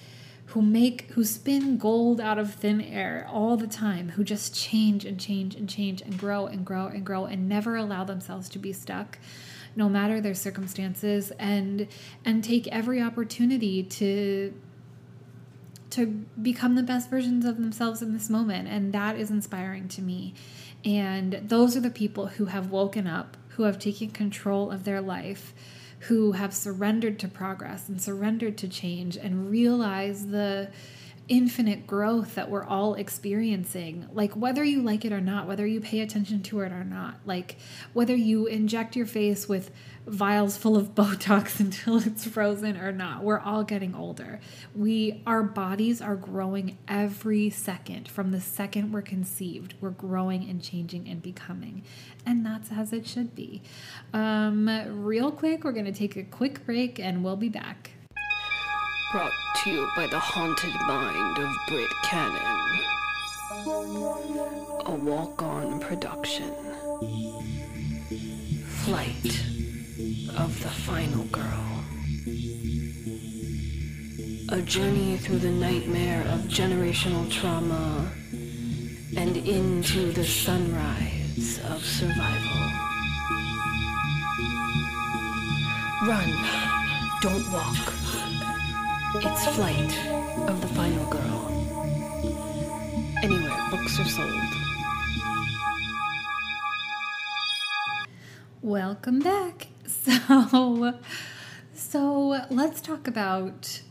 [0.47, 5.05] who make who spin gold out of thin air all the time who just change
[5.05, 8.59] and change and change and grow and grow and grow and never allow themselves to
[8.59, 9.19] be stuck
[9.77, 11.87] no matter their circumstances and
[12.25, 14.53] and take every opportunity to
[15.91, 16.07] to
[16.41, 20.35] become the best versions of themselves in this moment and that is inspiring to me
[20.85, 25.01] and those are the people who have woken up who have taken control of their
[25.01, 25.53] life
[26.05, 30.71] who have surrendered to progress and surrendered to change and realize the
[31.31, 34.09] infinite growth that we're all experiencing.
[34.13, 37.21] Like, whether you like it or not, whether you pay attention to it or not,
[37.25, 37.57] like,
[37.93, 39.71] whether you inject your face with
[40.11, 44.41] vials full of Botox until it's frozen or not, we're all getting older.
[44.75, 48.09] We, our bodies are growing every second.
[48.09, 51.83] From the second we're conceived, we're growing and changing and becoming.
[52.27, 53.63] And that's as it should be.
[54.13, 54.69] Um,
[55.05, 57.93] real quick, we're to take a quick break and we'll be back.
[59.13, 59.33] Brought
[59.65, 62.41] to you by the haunted mind of Britt Cannon.
[64.87, 66.55] A walk on production.
[68.85, 69.50] Flight
[70.41, 71.85] of the Final Girl.
[74.49, 78.11] A journey through the nightmare of generational trauma
[79.19, 82.63] and into the sunrise of survival.
[86.09, 86.31] Run,
[87.21, 87.93] don't walk.
[89.17, 89.93] It's Flight
[90.49, 91.41] of the Final Girl.
[93.23, 94.53] Anywhere books are sold.
[98.63, 99.69] Welcome back.
[100.07, 100.95] So,
[101.75, 103.83] so let's talk about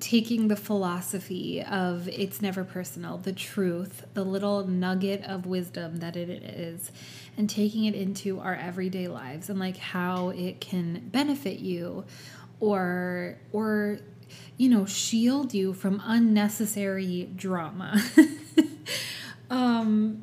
[0.00, 6.16] taking the philosophy of it's never personal, the truth, the little nugget of wisdom that
[6.16, 6.92] it is,
[7.36, 12.04] and taking it into our everyday lives and like how it can benefit you
[12.60, 14.00] or or
[14.56, 18.02] you know, shield you from unnecessary drama.
[19.50, 20.22] um,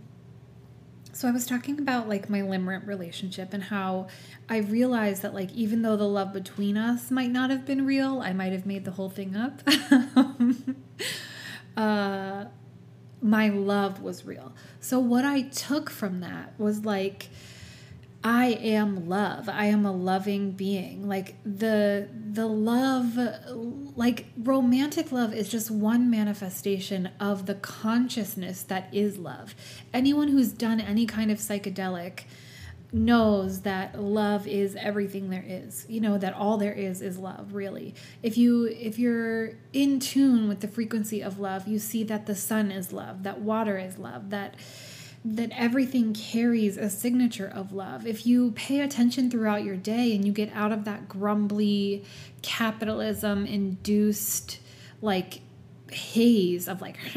[1.14, 4.08] so I was talking about like my limerent relationship and how
[4.48, 8.22] I realized that like even though the love between us might not have been real,
[8.22, 9.62] I might have made the whole thing up.
[11.78, 12.46] uh,
[13.22, 14.54] my love was real.
[14.80, 17.30] So what I took from that was like
[18.26, 19.48] I am love.
[19.48, 21.08] I am a loving being.
[21.08, 23.20] Like the the love
[23.96, 29.54] like romantic love is just one manifestation of the consciousness that is love.
[29.94, 32.24] Anyone who's done any kind of psychedelic
[32.96, 35.86] knows that love is everything there is.
[35.90, 37.94] You know that all there is is love, really.
[38.24, 42.36] If you if you're in tune with the frequency of love, you see that the
[42.36, 44.56] sun is love, that water is love, that
[45.26, 48.08] that everything carries a signature of love.
[48.08, 52.06] If you pay attention throughout your day and you get out of that grumbly
[52.44, 54.60] capitalism induced
[55.02, 55.42] like
[55.92, 56.98] haze of like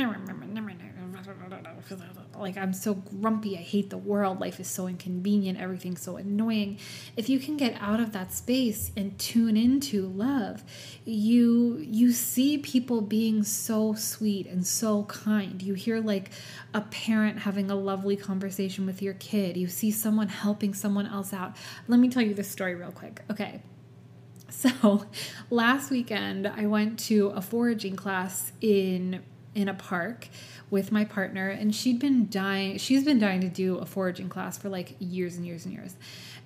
[2.40, 6.79] like I'm so grumpy, I hate the world, life is so inconvenient, everything's so annoying.
[7.16, 10.64] If you can get out of that space and tune into love,
[11.05, 15.62] you you see people being so sweet and so kind.
[15.62, 16.31] You hear like
[16.74, 19.57] a parent having a lovely conversation with your kid.
[19.57, 21.57] You see someone helping someone else out.
[21.87, 23.22] Let me tell you this story real quick.
[23.31, 23.62] Okay.
[24.51, 25.05] So,
[25.51, 29.22] last weekend I went to a foraging class in
[29.55, 30.28] in a park
[30.71, 34.59] with my partner and she'd been dying she's been dying to do a foraging class
[34.59, 35.97] for like years and years and years.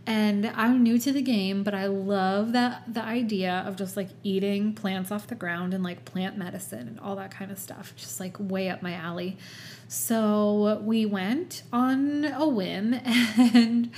[0.04, 4.08] And i'm new to the game but i love that the idea of just like
[4.24, 7.94] eating plants off the ground and like plant medicine and all that kind of stuff
[7.96, 9.36] just like way up my alley.
[9.88, 13.90] So we went on a whim and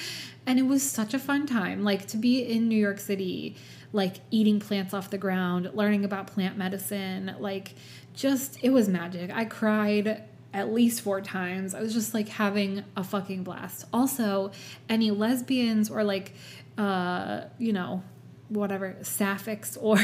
[0.47, 1.85] and it was such a fun time.
[1.85, 3.57] Like to be in new york city
[3.95, 7.75] like eating plants off the ground learning about plant medicine like
[8.15, 9.31] just it was magic.
[9.33, 11.75] I cried at least four times.
[11.75, 13.87] I was just like having a fucking blast.
[13.93, 14.53] Also,
[14.89, 16.33] any lesbians or like
[16.79, 18.03] uh, you know,
[18.49, 19.99] whatever, sapphics or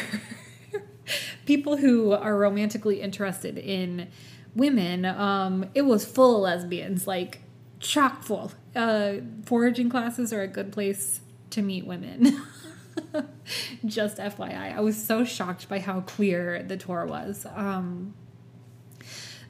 [1.47, 4.09] people who are romantically interested in
[4.55, 7.07] women, um, it was full of lesbians.
[7.07, 7.41] Like
[7.81, 8.53] chock full.
[8.77, 12.41] Uh, foraging classes are a good place to meet women.
[13.85, 17.47] Just FYI, I was so shocked by how clear the tour was.
[17.55, 18.15] Um,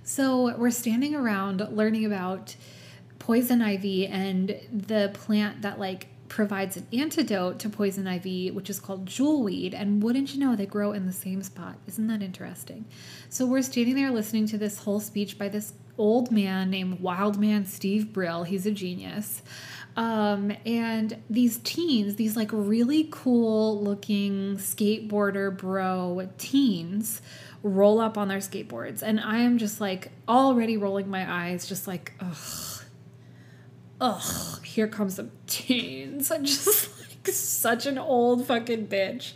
[0.03, 2.57] so we're standing around learning about
[3.19, 8.81] poison ivy and the plant that like provides an antidote to poison ivy, which is
[8.81, 9.75] called jewelweed.
[9.75, 11.77] And wouldn't you know, they grow in the same spot.
[11.87, 12.87] Isn't that interesting?
[13.29, 17.67] So we're standing there listening to this whole speech by this old man named Wildman
[17.67, 18.45] Steve Brill.
[18.45, 19.43] He's a genius.
[19.97, 27.21] Um, and these teens, these like really cool looking skateboarder bro teens,
[27.63, 29.03] roll up on their skateboards.
[29.03, 32.85] And I am just like already rolling my eyes, just like, ugh,
[34.01, 36.31] ugh, here comes some teens.
[36.31, 36.67] I'm just
[37.27, 39.33] like such an old fucking bitch.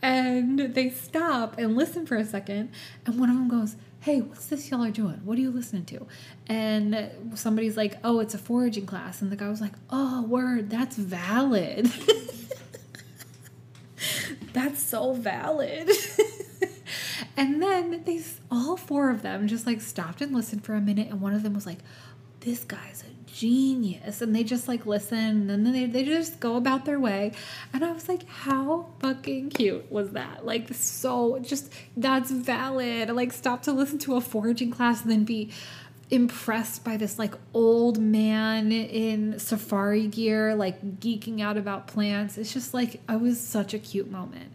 [0.00, 2.70] And they stop and listen for a second.
[3.04, 5.20] And one of them goes, hey, what's this y'all are doing?
[5.24, 6.06] What are you listening to?
[6.46, 9.20] And somebody's like, oh, it's a foraging class.
[9.20, 11.86] And the guy was like, oh, word, that's valid.
[14.52, 15.90] that's so valid.
[17.36, 21.08] and then they, all four of them just like stopped and listened for a minute.
[21.08, 21.78] And one of them was like,
[22.40, 24.20] this guy's a genius.
[24.20, 27.32] And they just like listen and then they, they just go about their way.
[27.72, 30.44] And i was like how fucking cute was that?
[30.44, 33.10] Like so just that's valid.
[33.10, 35.50] Like stop to listen to a foraging class and then be
[36.10, 42.38] impressed by this like old man in safari gear like geeking out about plants.
[42.38, 44.52] It's just like i was such a cute moment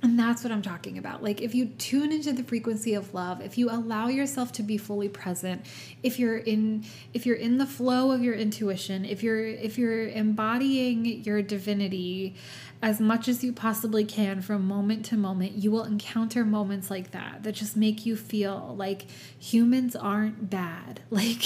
[0.00, 1.24] and that's what I'm talking about.
[1.24, 4.76] Like if you tune into the frequency of love, if you allow yourself to be
[4.76, 5.66] fully present,
[6.04, 10.08] if you're in if you're in the flow of your intuition, if you're if you're
[10.08, 12.36] embodying your divinity
[12.80, 17.10] as much as you possibly can from moment to moment, you will encounter moments like
[17.10, 19.06] that that just make you feel like
[19.38, 21.00] humans aren't bad.
[21.10, 21.42] Like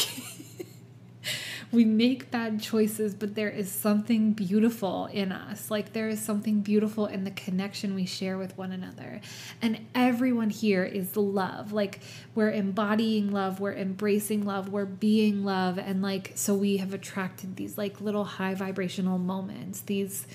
[1.72, 5.70] we make bad choices, but there is something beautiful in us.
[5.70, 9.22] Like there is something beautiful in the connection we share with one another.
[9.62, 11.72] And everyone here is love.
[11.72, 12.00] Like
[12.34, 15.78] we're embodying love, we're embracing love, we're being love.
[15.78, 20.26] And like, so we have attracted these like little high vibrational moments, these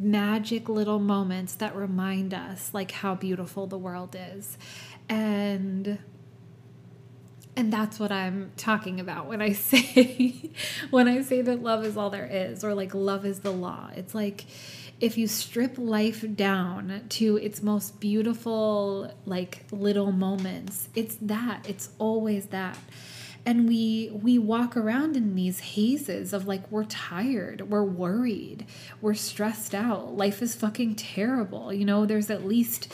[0.00, 4.58] magic little moments that remind us like how beautiful the world is.
[5.08, 5.98] And
[7.56, 10.50] and that's what i'm talking about when i say
[10.90, 13.90] when i say that love is all there is or like love is the law.
[13.94, 14.44] It's like
[15.00, 21.68] if you strip life down to its most beautiful like little moments it's that.
[21.68, 22.78] It's always that.
[23.44, 28.66] And we we walk around in these hazes of like we're tired we're worried
[29.00, 32.06] we're stressed out life is fucking terrible you know?
[32.06, 32.92] There's at least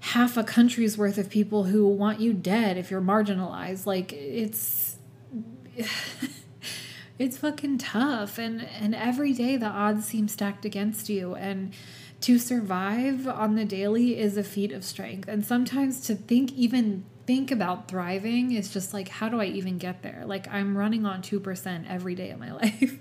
[0.00, 3.86] half a country's worth of people who want you dead if you're marginalized.
[3.86, 4.96] Like it's
[7.18, 8.38] it's fucking tough.
[8.38, 11.34] And and every day the odds seem stacked against you.
[11.34, 11.72] And
[12.22, 15.28] to survive on the daily is a feat of strength.
[15.28, 19.78] And sometimes to think even think about thriving is just like how do i even
[19.78, 20.22] get there?
[20.26, 22.98] Like i'm running on 2% every day of my life.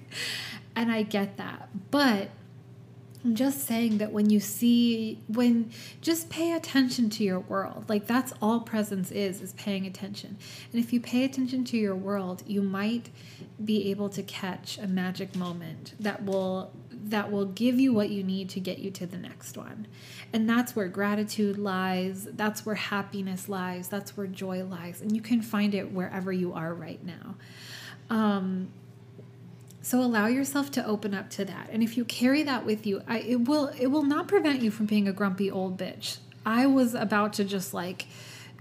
[0.76, 1.70] And i get that.
[1.92, 2.30] But
[3.26, 7.86] I'm just saying that when you see, when just pay attention to your world.
[7.90, 10.38] Like that's all presence is, is paying attention.
[10.72, 13.10] And if you pay attention to your world, you might
[13.64, 18.24] be able to catch a magic moment that will that will give you what you
[18.24, 19.88] need to get you to the next one.
[20.32, 25.02] And that's where gratitude lies, that's where happiness lies, that's where joy lies.
[25.02, 27.36] And you can find it wherever you are right now.
[28.10, 28.70] Um,
[29.86, 31.70] so allow yourself to open up to that.
[31.72, 34.72] And if you carry that with you, I, it will it will not prevent you
[34.72, 36.18] from being a grumpy old bitch.
[36.44, 38.08] I was about to just like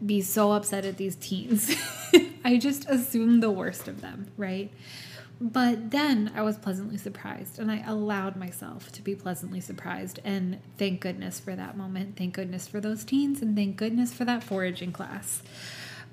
[0.04, 1.74] be so upset at these teens.
[2.44, 4.70] I just assumed the worst of them, right?
[5.40, 10.20] But then I was pleasantly surprised and I allowed myself to be pleasantly surprised.
[10.24, 12.18] And thank goodness for that moment.
[12.18, 15.42] Thank goodness for those teens and thank goodness for that foraging class.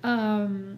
[0.04, 0.78] Um,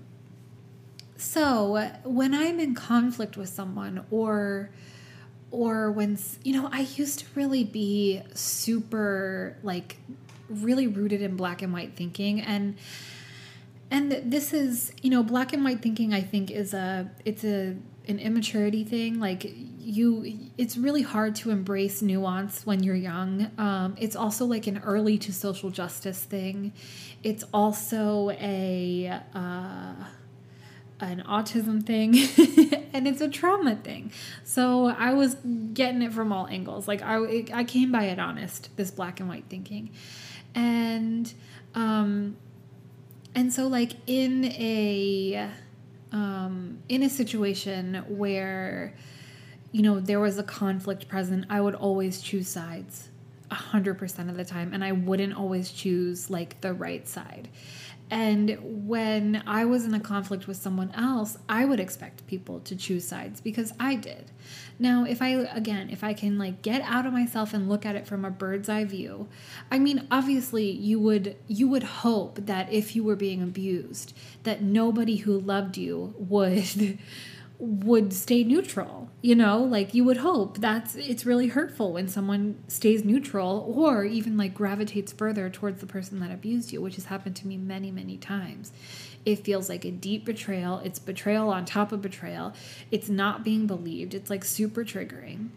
[1.24, 4.70] so when I'm in conflict with someone or
[5.52, 9.98] or when you know I used to really be super like
[10.50, 12.78] really rooted in black and white thinking and
[13.90, 17.78] and this is you know black and white thinking I think is a it's a
[18.08, 19.20] an immaturity thing.
[19.20, 19.50] Like
[19.80, 23.50] you it's really hard to embrace nuance when you're young.
[23.58, 26.74] Um, it's also like an early to social justice thing.
[27.24, 29.94] It's also a uh,
[31.00, 32.16] an autism thing
[32.94, 34.12] and it's a trauma thing.
[34.44, 35.36] So I was
[35.74, 36.88] getting it from all angles.
[36.88, 39.92] Like I I came by it honest, this black and white thinking.
[40.56, 41.34] And
[41.76, 42.38] um
[43.36, 45.50] and so like in a
[46.14, 48.94] um, in a situation where,
[49.72, 53.10] you know, there was a conflict present, I would always choose sides
[53.52, 57.50] a hundred percent of the time, and I wouldn't always choose like the right side.
[58.14, 62.76] And when I was in a conflict with someone else, I would expect people to
[62.76, 64.30] choose sides because I did.
[64.78, 67.96] Now, if I, again, if I can like get out of myself and look at
[67.96, 69.30] it from a bird's eye view,
[69.72, 74.62] I mean, obviously you would, you would hope that if you were being abused, that
[74.62, 77.00] nobody who loved you would
[77.60, 79.60] would stay neutral you know?
[79.60, 84.54] Like you would hope that's it's really hurtful when someone stays neutral or even like
[84.54, 88.18] gravitates further towards the person that abused you which has happened to me many many
[88.18, 88.74] times.
[89.26, 90.80] It feels like a deep betrayal.
[90.80, 92.54] It's betrayal on top of betrayal.
[92.92, 94.14] It's not being believed.
[94.14, 95.48] It's like super triggering.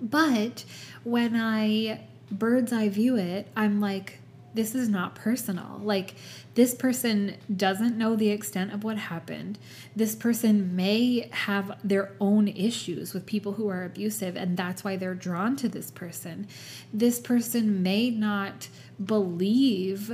[0.00, 0.66] But
[1.02, 4.18] when i bird's eye view it i'm like
[4.58, 5.80] this is not personal.
[5.84, 6.16] Like,
[6.56, 9.56] this person doesn't know the extent of what happened.
[9.94, 14.96] This person may have their own issues with people who are abusive, and that's why
[14.96, 16.48] they're drawn to this person.
[16.92, 18.66] This person may not
[19.02, 20.10] believe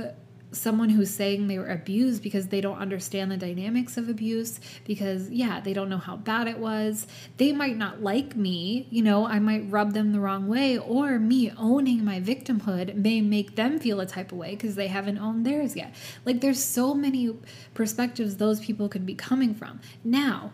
[0.55, 5.29] someone who's saying they were abused because they don't understand the dynamics of abuse because
[5.29, 9.25] yeah they don't know how bad it was they might not like me you know
[9.27, 13.79] i might rub them the wrong way or me owning my victimhood may make them
[13.79, 15.93] feel a type of way because they haven't owned theirs yet
[16.25, 17.35] like there's so many
[17.73, 20.51] perspectives those people could be coming from now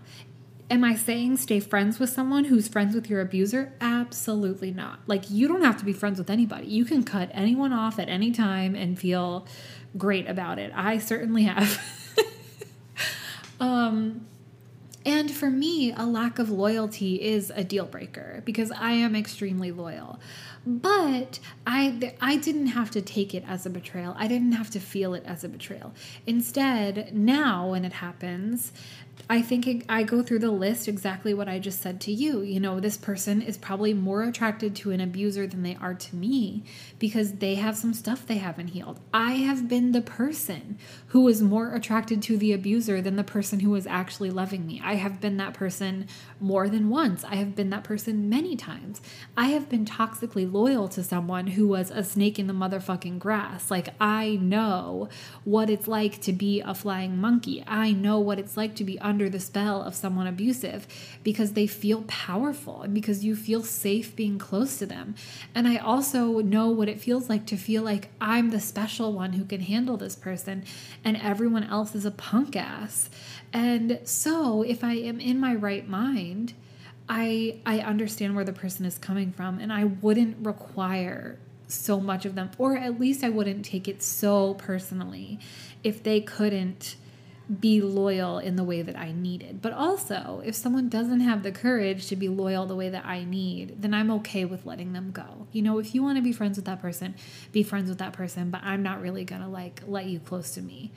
[0.72, 3.74] Am I saying stay friends with someone who's friends with your abuser?
[3.82, 4.99] Absolutely not.
[5.06, 6.68] Like, you don't have to be friends with anybody.
[6.68, 9.45] You can cut anyone off at any time and feel
[9.98, 10.72] great about it.
[10.76, 11.82] I certainly have.
[13.60, 14.26] um,
[15.06, 19.72] and for me, a lack of loyalty is a deal breaker because I am extremely
[19.72, 20.20] loyal.
[20.66, 24.16] But I I didn't have to take it as a betrayal.
[24.18, 25.94] I didn't have to feel it as a betrayal.
[26.28, 28.72] Instead, now when it happens,
[29.32, 32.42] I think it, I go through the list exactly what I just said to you.
[32.42, 36.16] You know, this person is probably more attracted to an abuser than they are to
[36.18, 36.66] me
[37.00, 39.00] because they have some stuff they haven't healed.
[39.14, 40.78] I have been the person
[41.08, 44.82] who was more attracted to the abuser than the person who was actually loving me.
[44.84, 46.08] I have been that person
[46.42, 47.24] more than once.
[47.24, 49.02] I have been that person many times.
[49.38, 53.70] I have been toxically loyal to someone who was a snake in the motherfucking grass.
[53.70, 55.10] Like, I know
[55.44, 57.64] what it's like to be a flying monkey.
[57.68, 60.88] I know what it's like to be under the spell of someone abusive
[61.24, 65.16] because they feel powerful and because you feel safe being close to them.
[65.54, 69.34] And I also know what it feels like to feel like I'm the special one
[69.34, 70.64] who can handle this person
[71.04, 73.10] and everyone else is a punk ass.
[73.54, 76.54] And so, if I am in my right mind,
[77.10, 81.38] I I understand where the person is coming from and I wouldn't require
[81.68, 85.39] so much of them or at least I wouldn't take it so personally
[85.84, 86.95] if they couldn't
[87.60, 89.62] be loyal in the way that I needed.
[89.62, 93.26] But also, if someone doesn't have the courage to be loyal the way that I
[93.26, 95.47] need, then I'm okay with letting them go.
[95.52, 97.16] You know, if you want to be friends with that person,
[97.52, 100.52] be friends with that person, but I'm not really going to like let you close
[100.52, 100.91] to me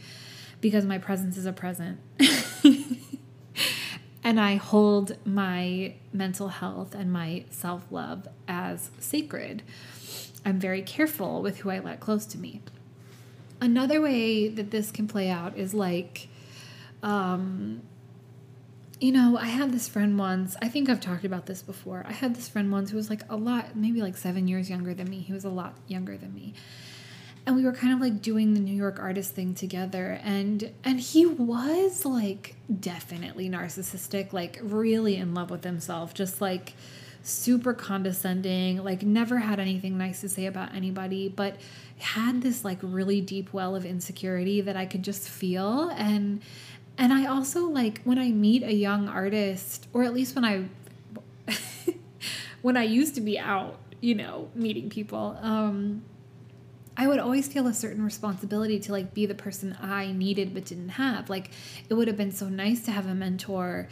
[0.65, 2.01] because my presence is a present.
[4.25, 9.63] and I hold my mental health and my self love as sacred.
[10.43, 12.63] I'm very careful with who I let close to me.
[13.61, 16.29] Another way that this can play out is like
[17.03, 17.83] um,
[19.01, 20.57] you know, I had this friend once.
[20.63, 22.07] I think I've talked about this before.
[22.09, 24.95] I had this friend once who was like a lot, maybe like seven years younger
[24.95, 25.19] than me.
[25.19, 26.55] He was a lot younger than me.
[27.47, 30.19] And we were kind of like doing the New York artist thing together.
[30.23, 36.73] And and he was like definitely narcissistic, like really in love with himself, just like
[37.23, 41.57] super condescending, like never had anything nice to say about anybody, but
[41.99, 45.91] had this like really deep well of insecurity that I could just feel.
[45.97, 46.41] And
[46.97, 50.65] and I also like when I meet a young artist, or at least when I
[52.63, 56.03] when I used to be out, you know, meeting people, um,
[56.97, 60.67] I would always feel a certain responsibility to like be the person I needed but
[60.67, 61.29] didn't have.
[61.29, 61.51] Like
[61.89, 63.89] it would have been so nice to have a mentor,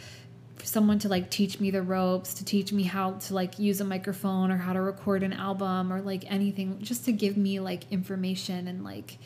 [0.63, 3.85] someone to like teach me the ropes, to teach me how to like use a
[3.85, 7.91] microphone or how to record an album or like anything, just to give me like
[7.91, 9.17] information and like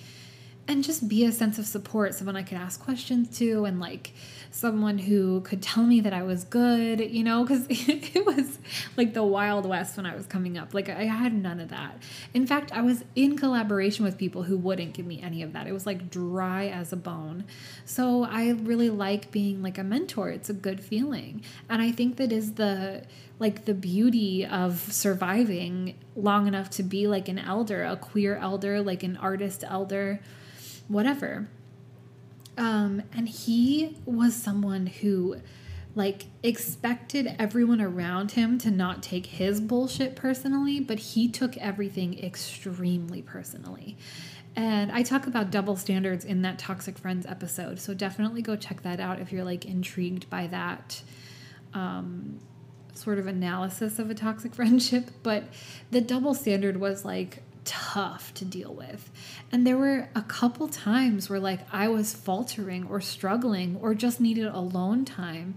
[0.68, 4.12] and just be a sense of support, someone I could ask questions to, and like
[4.52, 8.60] someone who could tell me that I was good, you know, because it was
[8.98, 10.74] like the Wild West when I was coming up.
[10.74, 12.02] Like I had none of that.
[12.34, 15.68] In fact, I was in collaboration with people who wouldn't give me any of that.
[15.68, 17.46] It was like dry as a bone.
[17.86, 20.30] So I really like being like a mentor.
[20.30, 21.44] It's a good feeling.
[21.70, 23.04] And I think that is the
[23.40, 28.82] like the beauty of surviving long enough to be like an elder, a queer elder,
[28.82, 30.20] like an artist elder
[30.88, 31.48] whatever.
[32.58, 35.38] Um, and he was someone who
[35.96, 42.24] like expected everyone around him to not take his bullshit personally, but he took everything
[42.24, 43.98] extremely personally.
[44.56, 47.80] And I talk about double standards in that Toxic Friends episode.
[47.80, 51.02] So definitely go check that out if you're like intrigued by that
[51.74, 52.40] um,
[52.94, 55.10] sort of analysis of a toxic friendship.
[55.24, 55.46] But
[55.92, 59.12] the double standard was like tough to deal with.
[59.52, 64.20] And there were a couple times where like I was faltering or struggling or just
[64.20, 65.56] needed alone time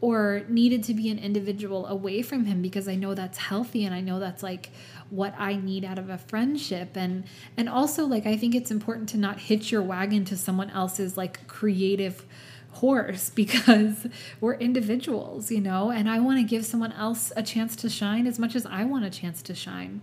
[0.00, 3.94] or needed to be an individual away from him because I know that's healthy and
[3.94, 4.70] I know that's like
[5.10, 7.24] what I need out of a friendship and
[7.56, 11.16] and also like I think it's important to not hitch your wagon to someone else's
[11.16, 12.24] like creative
[12.72, 14.06] horse because
[14.40, 18.26] we're individuals, you know, and I want to give someone else a chance to shine
[18.26, 20.00] as much as I want a chance to shine.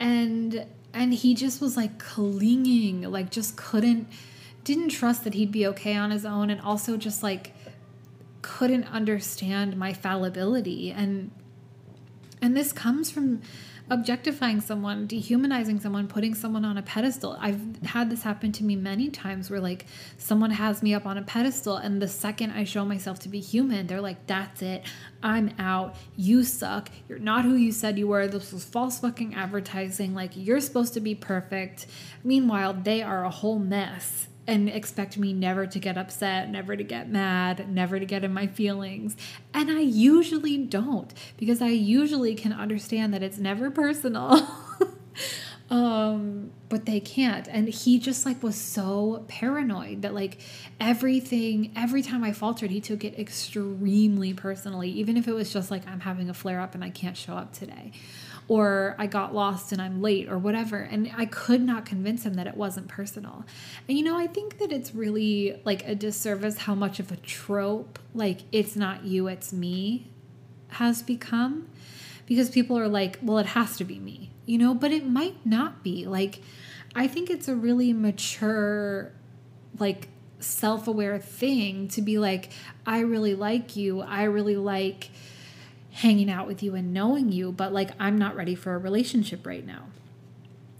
[0.00, 4.08] And and he just was like clinging, like just couldn't
[4.64, 7.54] didn't trust that he'd be okay on his own and also just like
[8.42, 10.90] couldn't understand my fallibility.
[10.90, 11.30] And
[12.42, 13.42] and this comes from
[13.90, 17.36] objectifying someone, dehumanizing someone, putting someone on a pedestal.
[17.40, 19.86] I've had this happen to me many times where like
[20.16, 23.40] someone has me up on a pedestal and the second I show myself to be
[23.40, 24.84] human, they're like, "That's it.
[25.22, 25.96] I'm out.
[26.16, 26.88] You suck.
[27.08, 28.28] You're not who you said you were.
[28.28, 30.14] This was false fucking advertising.
[30.14, 31.86] Like you're supposed to be perfect."
[32.22, 36.82] Meanwhile, they are a whole mess and expect me never to get upset, never to
[36.82, 39.16] get mad, never to get in my feelings.
[39.54, 44.46] And I usually don't because I usually can understand that it's never personal.
[45.70, 50.40] um but they can't and he just like was so paranoid that like
[50.80, 55.70] everything every time i faltered he took it extremely personally even if it was just
[55.70, 57.92] like i'm having a flare up and i can't show up today
[58.50, 60.78] or I got lost and I'm late or whatever.
[60.78, 63.44] And I could not convince him that it wasn't personal.
[63.86, 67.16] And you know, I think that it's really like a disservice how much of a
[67.18, 70.10] trope, like it's not you, it's me,
[70.70, 71.68] has become.
[72.26, 75.46] Because people are like, well, it has to be me, you know, but it might
[75.46, 76.06] not be.
[76.06, 76.42] Like,
[76.92, 79.12] I think it's a really mature,
[79.78, 80.08] like,
[80.40, 82.50] self aware thing to be like,
[82.84, 84.00] I really like you.
[84.00, 85.10] I really like
[85.92, 89.46] hanging out with you and knowing you, but like I'm not ready for a relationship
[89.46, 89.86] right now.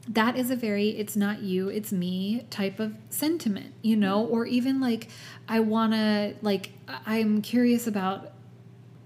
[0.08, 4.34] That is a very it's not you, it's me type of sentiment, you know, mm-hmm.
[4.34, 5.08] or even like
[5.48, 6.72] I want to like
[7.06, 8.32] I'm curious about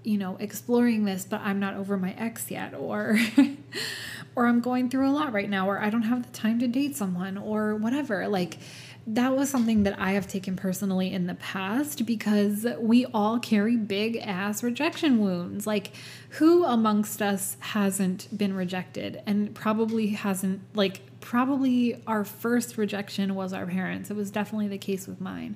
[0.03, 3.17] you know, exploring this, but I'm not over my ex yet or
[4.35, 6.67] or I'm going through a lot right now or I don't have the time to
[6.67, 8.27] date someone or whatever.
[8.27, 8.59] Like
[9.07, 13.75] that was something that I have taken personally in the past because we all carry
[13.77, 15.67] big ass rejection wounds.
[15.67, 15.91] Like,
[16.29, 23.53] who amongst us hasn't been rejected and probably hasn't, like, probably our first rejection was
[23.53, 24.09] our parents.
[24.09, 25.55] It was definitely the case with mine.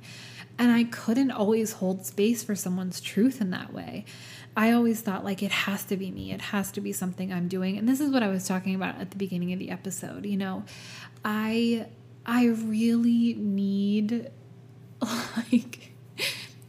[0.59, 4.05] And I couldn't always hold space for someone's truth in that way.
[4.55, 7.47] I always thought, like, it has to be me, it has to be something I'm
[7.47, 7.77] doing.
[7.79, 10.25] And this is what I was talking about at the beginning of the episode.
[10.25, 10.65] You know,
[11.25, 11.87] I
[12.25, 14.29] I really need,
[15.01, 15.93] like,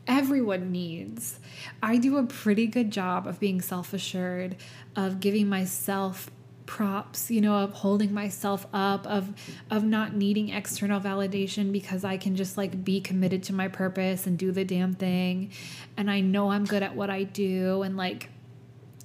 [0.06, 1.38] everyone needs.
[1.82, 4.56] I do a pretty good job of being self assured,
[4.96, 6.30] of giving myself
[6.70, 9.34] props you know of holding myself up of
[9.72, 14.24] of not needing external validation because i can just like be committed to my purpose
[14.24, 15.50] and do the damn thing
[15.96, 18.30] and i know i'm good at what i do and like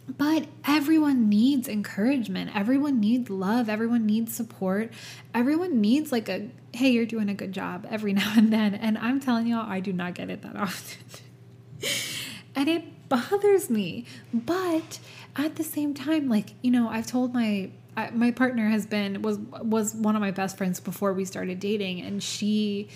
[0.07, 2.55] but everyone needs encouragement.
[2.55, 3.69] Everyone needs love.
[3.69, 4.91] Everyone needs support.
[5.33, 8.75] Everyone needs like a hey, you're doing a good job every now and then.
[8.75, 10.99] And I'm telling y'all, I do not get it that often.
[12.55, 14.05] and it bothers me.
[14.33, 14.99] But
[15.35, 19.21] at the same time, like, you know, I've told my I, my partner has been
[19.21, 22.89] was was one of my best friends before we started dating and she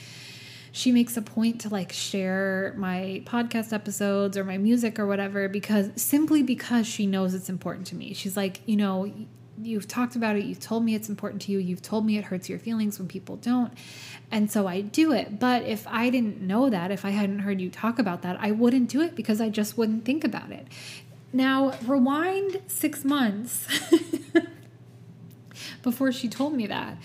[0.80, 5.50] she makes a point to like share my podcast episodes or my music or whatever
[5.50, 8.14] because simply because she knows it's important to me.
[8.14, 9.14] She's like, you know,
[9.62, 12.24] you've talked about it, you've told me it's important to you, you've told me it
[12.24, 13.74] hurts your feelings when people don't.
[14.32, 15.38] And so I do it.
[15.38, 18.52] But if I didn't know that, if I hadn't heard you talk about that, I
[18.52, 20.66] wouldn't do it because I just wouldn't think about it.
[21.34, 23.68] Now, rewind six months
[25.84, 26.98] before she told me that.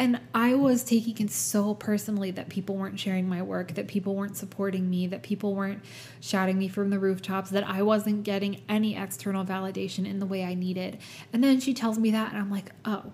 [0.00, 4.14] And I was taking it so personally that people weren't sharing my work, that people
[4.14, 5.84] weren't supporting me, that people weren't
[6.20, 10.42] shouting me from the rooftops, that I wasn't getting any external validation in the way
[10.42, 10.96] I needed.
[11.34, 13.12] And then she tells me that, and I'm like, oh,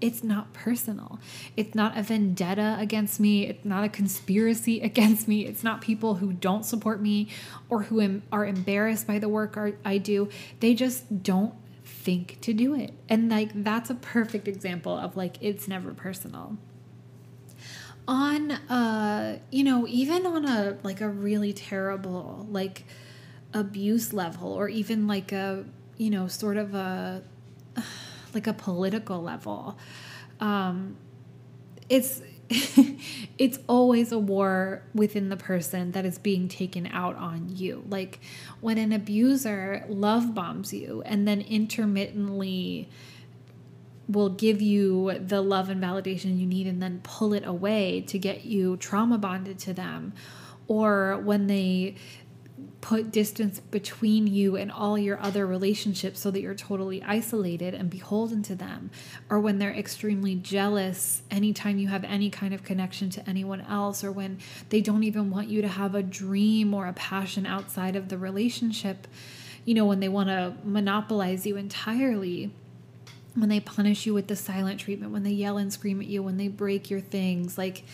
[0.00, 1.20] it's not personal.
[1.56, 3.46] It's not a vendetta against me.
[3.46, 5.46] It's not a conspiracy against me.
[5.46, 7.28] It's not people who don't support me
[7.70, 10.28] or who am, are embarrassed by the work I do.
[10.58, 11.54] They just don't
[12.04, 12.92] think to do it.
[13.08, 16.56] And like that's a perfect example of like it's never personal.
[18.08, 22.84] on uh you know even on a like a really terrible like
[23.54, 25.64] abuse level or even like a
[25.98, 27.22] you know sort of a
[28.34, 29.78] like a political level
[30.40, 30.96] um
[31.88, 32.22] it's
[33.38, 37.84] it's always a war within the person that is being taken out on you.
[37.88, 38.20] Like
[38.60, 42.88] when an abuser love bombs you and then intermittently
[44.08, 48.18] will give you the love and validation you need and then pull it away to
[48.18, 50.12] get you trauma bonded to them
[50.68, 51.94] or when they
[52.80, 57.88] put distance between you and all your other relationships so that you're totally isolated and
[57.88, 58.90] beholden to them.
[59.30, 64.02] Or when they're extremely jealous anytime you have any kind of connection to anyone else
[64.02, 64.38] or when
[64.70, 68.18] they don't even want you to have a dream or a passion outside of the
[68.18, 69.06] relationship
[69.64, 72.50] you know when they want to monopolize you entirely
[73.34, 76.22] when they punish you with the silent treatment, when they yell and scream at you,
[76.22, 77.84] when they break your things, like,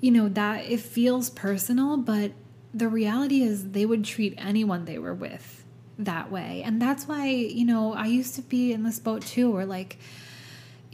[0.00, 2.32] you know, that it feels personal, but
[2.74, 5.64] the reality is they would treat anyone they were with
[5.98, 6.62] that way.
[6.64, 9.98] And that's why, you know, I used to be in this boat too, where like,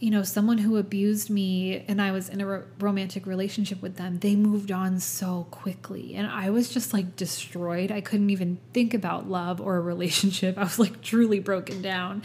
[0.05, 3.97] you know, someone who abused me and I was in a ro- romantic relationship with
[3.97, 6.15] them, they moved on so quickly.
[6.15, 7.91] And I was just like destroyed.
[7.91, 10.59] I couldn't even think about love or a relationship.
[10.59, 12.21] I was like truly broken down.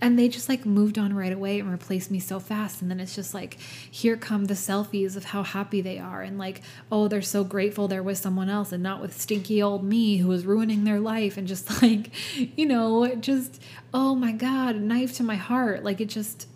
[0.00, 2.82] And they just like moved on right away and replaced me so fast.
[2.82, 6.22] And then it's just like, here come the selfies of how happy they are.
[6.22, 9.84] And like, oh, they're so grateful they're with someone else and not with stinky old
[9.84, 11.36] me who was ruining their life.
[11.36, 12.10] And just like,
[12.58, 13.62] you know, just,
[13.94, 15.84] oh my God, knife to my heart.
[15.84, 16.48] Like it just,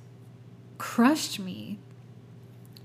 [0.78, 1.78] crushed me.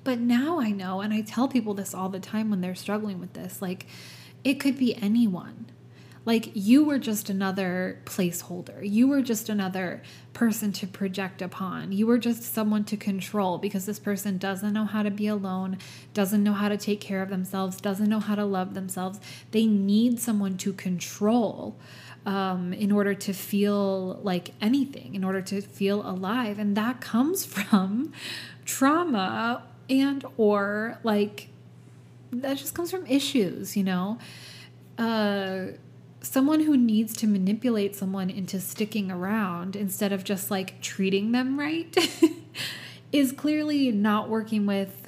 [0.04, 3.20] But now I know, and I tell people this all the time when they're struggling
[3.20, 3.86] with this like,
[4.44, 5.66] it could be anyone.
[6.26, 8.88] Like, you were just another placeholder.
[8.88, 11.92] You were just another person to project upon.
[11.92, 15.78] You were just someone to control because this person doesn't know how to be alone,
[16.14, 19.20] doesn't know how to take care of themselves, doesn't know how to love themselves.
[19.52, 21.78] They need someone to control
[22.30, 26.60] um, in order to feel like anything, in order to feel alive.
[26.60, 28.14] And that comes from
[28.66, 31.50] trauma and or like
[32.32, 34.20] that just comes from issues, you know?
[35.00, 35.72] Uh,
[36.22, 41.58] someone who needs to manipulate someone into sticking around instead of just like treating them
[41.58, 41.98] right
[43.12, 45.08] is clearly not working with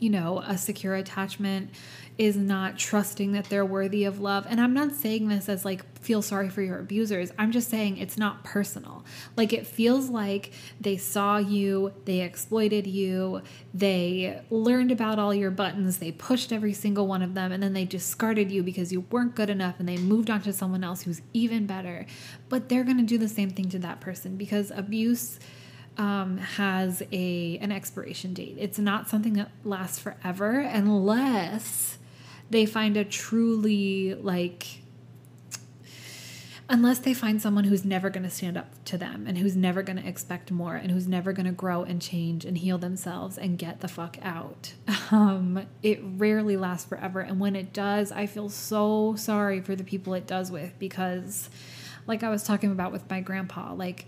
[0.00, 1.70] you know a secure attachment
[2.18, 4.46] is not trusting that they're worthy of love.
[4.48, 7.32] And I'm not saying this as like feel sorry for your abusers.
[7.38, 9.04] I'm just saying it's not personal.
[9.36, 13.40] Like it feels like they saw you, they exploited you,
[13.72, 17.72] they learned about all your buttons, they pushed every single one of them, and then
[17.72, 21.02] they discarded you because you weren't good enough and they moved on to someone else
[21.02, 22.04] who's even better.
[22.50, 25.38] But they're going to do the same thing to that person because abuse
[25.96, 28.56] um, has a an expiration date.
[28.58, 31.98] It's not something that lasts forever unless
[32.50, 34.83] they find a truly like
[36.68, 39.82] unless they find someone who's never going to stand up to them and who's never
[39.82, 43.36] going to expect more and who's never going to grow and change and heal themselves
[43.36, 44.72] and get the fuck out.
[45.10, 47.20] Um, it rarely lasts forever.
[47.20, 51.50] And when it does, I feel so sorry for the people it does with because,
[52.06, 54.06] like I was talking about with my grandpa, like,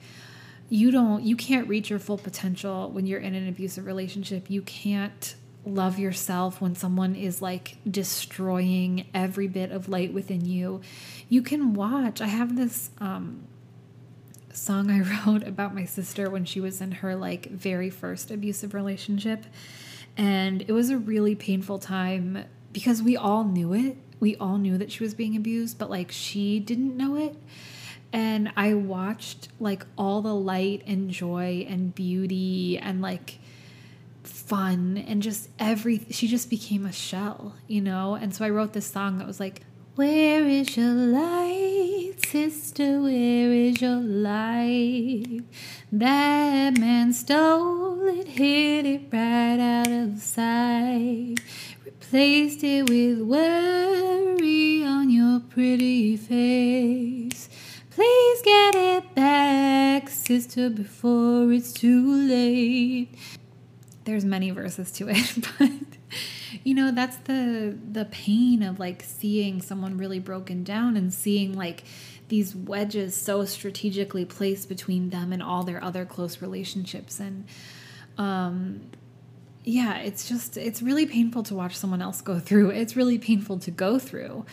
[0.71, 4.51] you don't, you can't reach your full potential when you're in an abusive relationship.
[4.51, 5.37] You can't
[5.67, 10.81] love yourself when someone is like destroying every bit of light within you
[11.29, 13.47] you can watch i have this um
[14.57, 18.75] song i wrote about my sister when she was in her like very first abusive
[18.75, 19.45] relationship.
[20.17, 23.99] And it was a really painful time because we all knew it.
[24.19, 27.37] We all knew that she was being abused but like she didn't know it.
[28.13, 33.39] And i watched like all the light and joy and beauty and like
[34.23, 38.15] fun and just every she just became a shell, you know?
[38.15, 39.63] And so I wrote this song that was like,
[39.97, 43.01] Where is your light, sister?
[43.01, 45.41] Where is your light?
[45.91, 51.37] That man stole it, hid it right out of sight.
[51.83, 57.49] Replaced it with worry on your pretty face.
[57.89, 63.17] Please get it back, sister, before it's too late
[64.07, 65.71] there's many verses to it but
[66.65, 71.53] you know that's the the pain of like seeing someone really broken down and seeing
[71.53, 71.85] like
[72.29, 77.21] these wedges so strategically placed between them and all their other close relationships.
[77.21, 77.47] And
[78.19, 78.81] um
[79.63, 82.71] yeah it's just it's really painful to watch someone else go through.
[82.71, 84.45] It's really painful to go through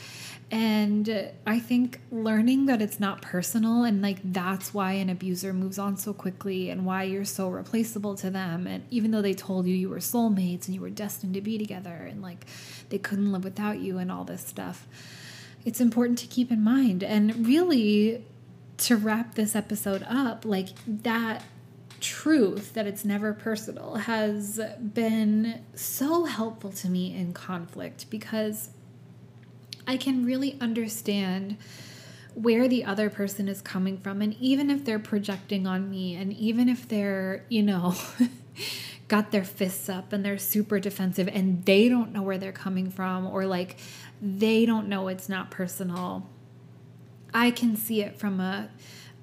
[0.53, 5.79] And I think learning that it's not personal and like that's why an abuser moves
[5.79, 8.67] on so quickly and why you're so replaceable to them.
[8.67, 11.57] And even though they told you you were soulmates and you were destined to be
[11.57, 12.45] together and like
[12.89, 14.87] they couldn't live without you and all this stuff,
[15.65, 17.03] it's important to keep in mind.
[17.03, 18.23] And really,
[18.77, 21.43] to wrap this episode up, like that
[21.99, 24.59] truth that it's never personal has
[24.93, 28.69] been so helpful to me in conflict because
[29.87, 31.57] I can really understand
[32.35, 34.21] where the other person is coming from.
[34.21, 37.95] And even if they're projecting on me, and even if they're, you know,
[39.07, 42.89] got their fists up and they're super defensive and they don't know where they're coming
[42.89, 43.77] from, or like
[44.21, 46.27] they don't know it's not personal,
[47.33, 48.69] I can see it from a,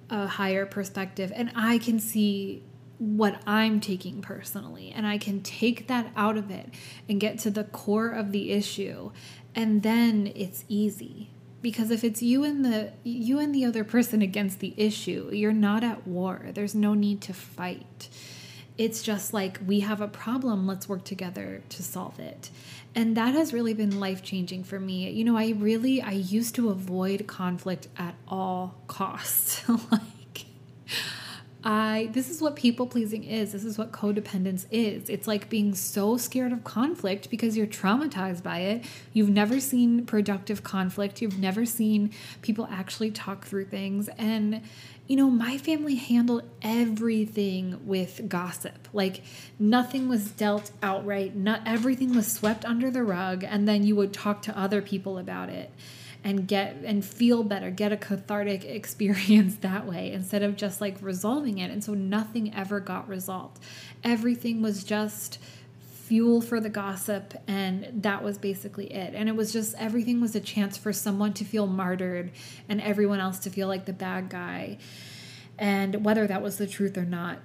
[0.08, 2.62] a higher perspective and I can see
[2.98, 4.92] what I'm taking personally.
[4.94, 6.68] And I can take that out of it
[7.08, 9.10] and get to the core of the issue
[9.54, 11.30] and then it's easy.
[11.62, 15.52] Because if it's you and the you and the other person against the issue you're
[15.52, 16.46] not at war.
[16.54, 18.08] There's no need to fight.
[18.78, 22.50] It's just like we have a problem let's work together to solve it.
[22.94, 25.10] And that has really been life changing for me.
[25.10, 29.62] You know i really i used to avoid conflict at all costs.
[29.90, 30.46] Like
[31.62, 33.52] I this is what people pleasing is.
[33.52, 35.10] This is what codependence is.
[35.10, 38.84] It's like being so scared of conflict because you're traumatized by it.
[39.12, 41.20] You've never seen productive conflict.
[41.20, 44.62] You've never seen people actually talk through things and
[45.06, 48.86] you know, my family handled everything with gossip.
[48.92, 49.22] Like
[49.58, 51.34] nothing was dealt outright.
[51.34, 55.18] Not everything was swept under the rug and then you would talk to other people
[55.18, 55.72] about it
[56.22, 60.96] and get and feel better, get a cathartic experience that way instead of just like
[61.00, 61.70] resolving it.
[61.70, 63.58] And so nothing ever got resolved.
[64.04, 65.38] Everything was just
[66.10, 70.34] fuel for the gossip and that was basically it and it was just everything was
[70.34, 72.32] a chance for someone to feel martyred
[72.68, 74.76] and everyone else to feel like the bad guy
[75.56, 77.38] and whether that was the truth or not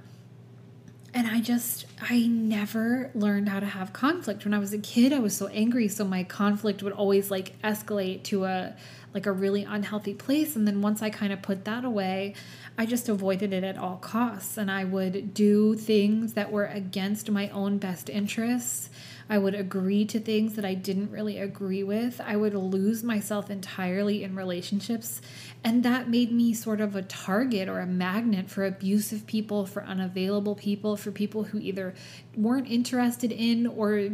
[1.16, 4.44] and I just, I never learned how to have conflict.
[4.44, 5.88] When I was a kid, I was so angry.
[5.88, 8.76] So my conflict would always like escalate to a,
[9.14, 10.58] like a really unhealthy place.
[10.58, 12.36] And then once I kind of put that away,
[12.78, 14.58] I just avoided it at all costs.
[14.58, 18.90] And I would do things that were against my own best interests.
[19.28, 22.22] I would agree to things that I didn't really agree with.
[22.24, 25.20] I would lose myself entirely in relationships.
[25.64, 29.84] And that made me sort of a target or a magnet for abusive people, for
[29.84, 31.96] unavailable people, for people who either
[32.38, 34.10] weren't interested in or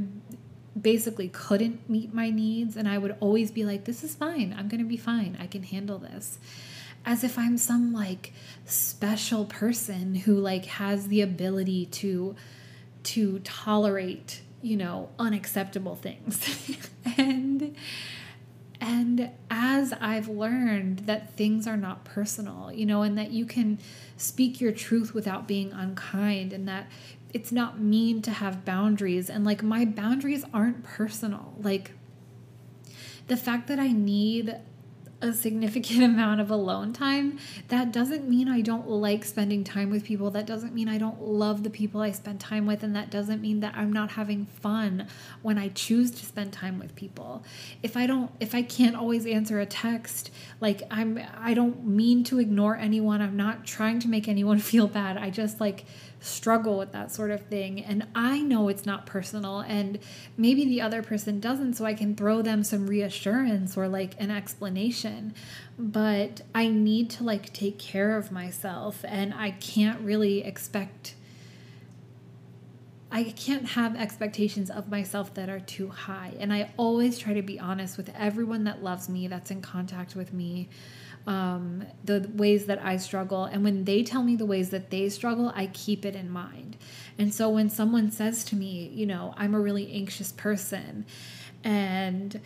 [0.80, 2.78] basically couldn't meet my needs.
[2.78, 4.55] And I would always be like, this is fine.
[4.57, 5.38] I'm going to be fine.
[5.41, 6.39] I can handle this
[7.05, 8.32] as if I'm some like
[8.66, 12.36] special person who like has the ability to
[13.03, 16.88] to tolerate you know, unacceptable things.
[17.18, 17.76] and
[18.80, 23.78] and as I've learned that things are not personal, you know, and that you can
[24.18, 26.88] speak your truth without being unkind and that
[27.32, 31.53] it's not mean to have boundaries and like my boundaries aren't personal.
[31.62, 31.91] Like
[33.28, 34.55] the fact that I need
[35.22, 40.03] a significant amount of alone time, that doesn't mean I don't like spending time with
[40.03, 40.32] people.
[40.32, 42.84] That doesn't mean I don't love the people I spend time with.
[42.84, 45.07] And that doesn't mean that I'm not having fun
[45.41, 47.43] when I choose to spend time with people.
[47.84, 52.24] If I don't, if I can't always answer a text, like I'm, I don't mean
[52.26, 53.22] to ignore anyone.
[53.22, 55.17] I'm not trying to make anyone feel bad.
[55.17, 55.86] I just like,
[56.22, 57.84] struggle with that sort of thing.
[57.84, 59.99] And I know it's not personal, and
[60.38, 64.32] maybe the other person doesn't, so I can throw them some reassurance or like an
[64.32, 65.34] explanation.
[65.78, 71.15] But I need to like take care of myself, and I can't really expect.
[73.13, 76.34] I can't have expectations of myself that are too high.
[76.39, 80.15] And I always try to be honest with everyone that loves me, that's in contact
[80.15, 80.69] with me
[81.28, 83.45] um, the ways that I struggle.
[83.45, 86.78] And when they tell me the ways that they struggle, I keep it in mind.
[87.17, 91.05] And so when someone says to me, you know, I'm a really anxious person
[91.63, 92.39] and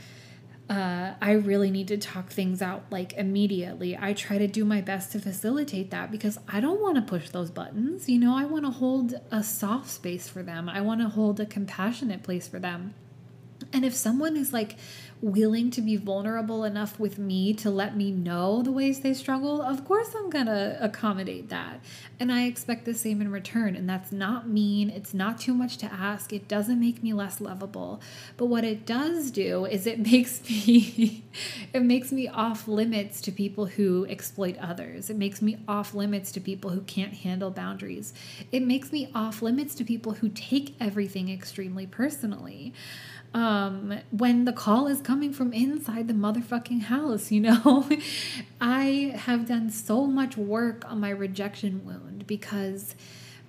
[0.69, 3.97] uh, I really need to talk things out like immediately.
[3.99, 7.29] I try to do my best to facilitate that because I don't want to push
[7.29, 8.09] those buttons.
[8.09, 11.39] You know, I want to hold a soft space for them, I want to hold
[11.39, 12.95] a compassionate place for them.
[13.71, 14.75] And if someone is like
[15.21, 19.61] willing to be vulnerable enough with me to let me know the ways they struggle,
[19.61, 21.79] of course I'm going to accommodate that.
[22.19, 23.75] And I expect the same in return.
[23.75, 24.89] And that's not mean.
[24.89, 26.31] It's not too much to ask.
[26.31, 28.01] It doesn't make me less lovable.
[28.37, 31.23] But what it does do is it makes me
[31.73, 35.09] it makes me off limits to people who exploit others.
[35.09, 38.13] It makes me off limits to people who can't handle boundaries.
[38.51, 42.73] It makes me off limits to people who take everything extremely personally.
[43.35, 47.87] Um, when the call is coming from inside the motherfucking house, you know?
[48.61, 52.95] I have done so much work on my rejection wound because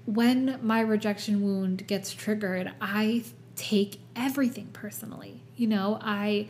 [0.05, 3.22] when my rejection wound gets triggered, I
[3.55, 5.41] take everything personally.
[5.57, 6.49] You know, I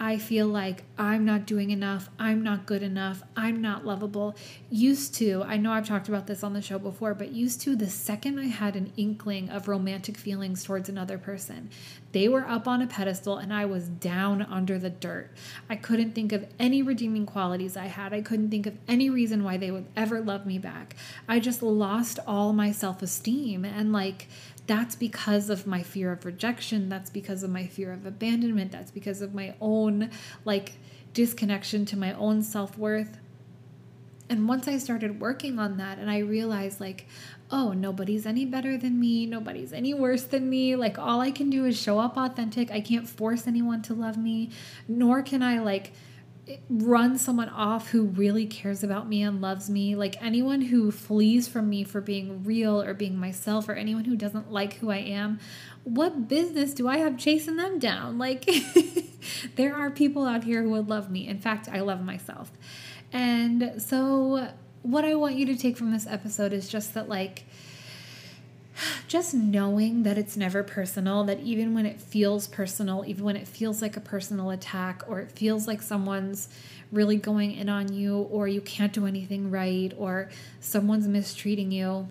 [0.00, 4.36] I feel like I'm not doing enough, I'm not good enough, I'm not lovable.
[4.70, 7.74] Used to, I know I've talked about this on the show before, but used to,
[7.74, 11.70] the second I had an inkling of romantic feelings towards another person,
[12.12, 15.30] they were up on a pedestal and I was down under the dirt.
[15.68, 18.14] I couldn't think of any redeeming qualities I had.
[18.14, 20.94] I couldn't think of any reason why they would ever love me back.
[21.28, 23.64] I just lost all my self esteem.
[23.64, 24.28] And like,
[24.68, 26.88] that's because of my fear of rejection.
[26.88, 28.70] That's because of my fear of abandonment.
[28.70, 30.10] That's because of my own
[30.44, 30.74] like
[31.14, 33.18] disconnection to my own self worth.
[34.30, 37.06] And once I started working on that and I realized, like,
[37.50, 40.76] oh, nobody's any better than me, nobody's any worse than me.
[40.76, 42.70] Like, all I can do is show up authentic.
[42.70, 44.50] I can't force anyone to love me,
[44.86, 45.92] nor can I, like,
[46.68, 49.94] run someone off who really cares about me and loves me.
[49.94, 54.16] Like anyone who flees from me for being real or being myself, or anyone who
[54.16, 55.38] doesn't like who I am,
[55.84, 58.18] what business do I have chasing them down?
[58.18, 58.48] Like,
[59.56, 61.26] there are people out here who would love me.
[61.26, 62.50] In fact, I love myself.
[63.12, 64.48] And so,
[64.82, 67.44] what I want you to take from this episode is just that, like,
[69.06, 73.48] just knowing that it's never personal, that even when it feels personal, even when it
[73.48, 76.48] feels like a personal attack, or it feels like someone's
[76.92, 80.28] really going in on you, or you can't do anything right, or
[80.60, 82.08] someone's mistreating you,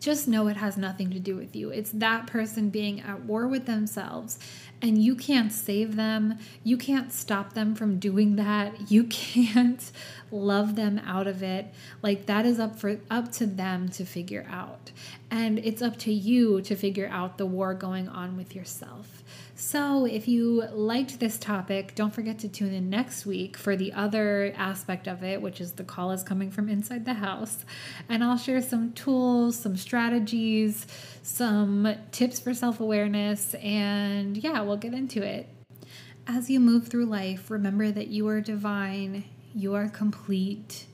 [0.00, 1.70] just know it has nothing to do with you.
[1.70, 4.38] It's that person being at war with themselves,
[4.84, 6.38] and you can't save them.
[6.62, 8.90] You can't stop them from doing that.
[8.90, 9.90] You can't
[10.30, 11.72] love them out of it.
[12.02, 14.92] Like that is up for up to them to figure out.
[15.30, 19.23] And it's up to you to figure out the war going on with yourself.
[19.56, 23.92] So, if you liked this topic, don't forget to tune in next week for the
[23.92, 27.64] other aspect of it, which is the call is coming from inside the house.
[28.08, 30.88] And I'll share some tools, some strategies,
[31.22, 35.48] some tips for self awareness, and yeah, we'll get into it.
[36.26, 39.22] As you move through life, remember that you are divine,
[39.54, 40.86] you are complete,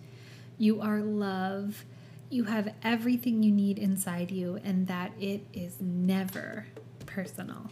[0.59, 1.87] you are love,
[2.29, 6.67] you have everything you need inside you, and that it is never
[7.07, 7.71] personal.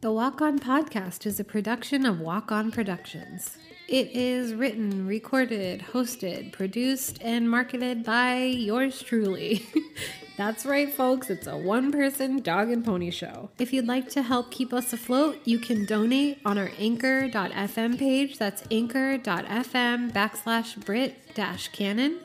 [0.00, 3.58] The Walk On podcast is a production of Walk On Productions.
[3.86, 9.66] It is written, recorded, hosted, produced, and marketed by yours truly.
[10.38, 13.50] That's right, folks, it's a one person dog and pony show.
[13.58, 18.38] If you'd like to help keep us afloat, you can donate on our anchor.fm page.
[18.38, 22.20] That's anchor.fm backslash Britt dash Cannon.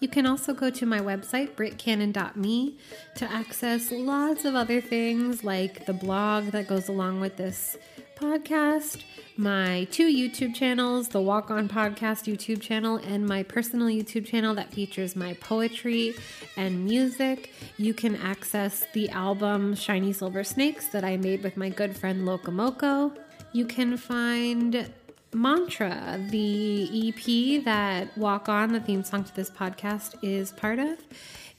[0.00, 2.76] You can also go to my website, brittcannon.me,
[3.16, 7.76] to access lots of other things like the blog that goes along with this
[8.18, 9.02] podcast,
[9.36, 14.54] my two YouTube channels, the Walk On Podcast YouTube channel, and my personal YouTube channel
[14.56, 16.14] that features my poetry
[16.56, 17.52] and music.
[17.76, 22.26] You can access the album Shiny Silver Snakes that I made with my good friend
[22.26, 23.16] Locomoco.
[23.52, 24.90] You can find
[25.32, 30.98] Mantra, the EP that Walk On, the theme song to this podcast, is part of.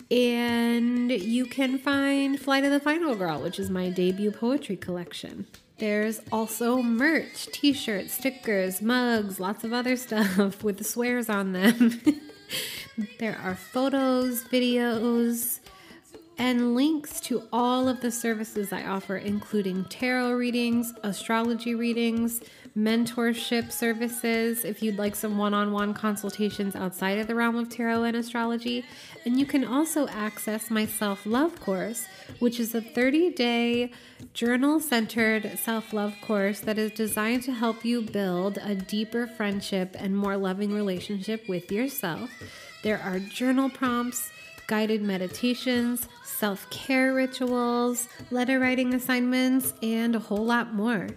[0.10, 5.46] And you can find Flight of the Final Girl, which is my debut poetry collection.
[5.78, 11.54] There's also merch, t shirts, stickers, mugs, lots of other stuff with the swears on
[11.54, 12.02] them.
[13.20, 15.60] there are photos, videos,
[16.40, 22.42] and links to all of the services I offer, including tarot readings, astrology readings,
[22.78, 27.70] mentorship services if you'd like some one on one consultations outside of the realm of
[27.70, 28.86] tarot and astrology.
[29.26, 32.06] And you can also access my self love course,
[32.40, 33.92] which is a 30 day
[34.34, 39.96] journal centered self love course that is designed to help you build a deeper friendship
[39.98, 42.30] and more loving relationship with yourself.
[42.84, 44.32] There are journal prompts
[44.70, 51.08] guided meditations, self care rituals, letter writing assignments, and a whole lot more.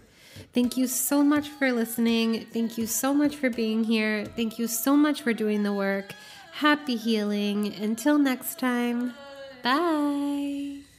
[0.52, 2.46] Thank you so much for listening.
[2.52, 4.26] Thank you so much for being here.
[4.36, 6.14] Thank you so much for doing the work.
[6.52, 7.74] Happy healing.
[7.74, 9.14] Until next time,
[9.62, 10.91] bye.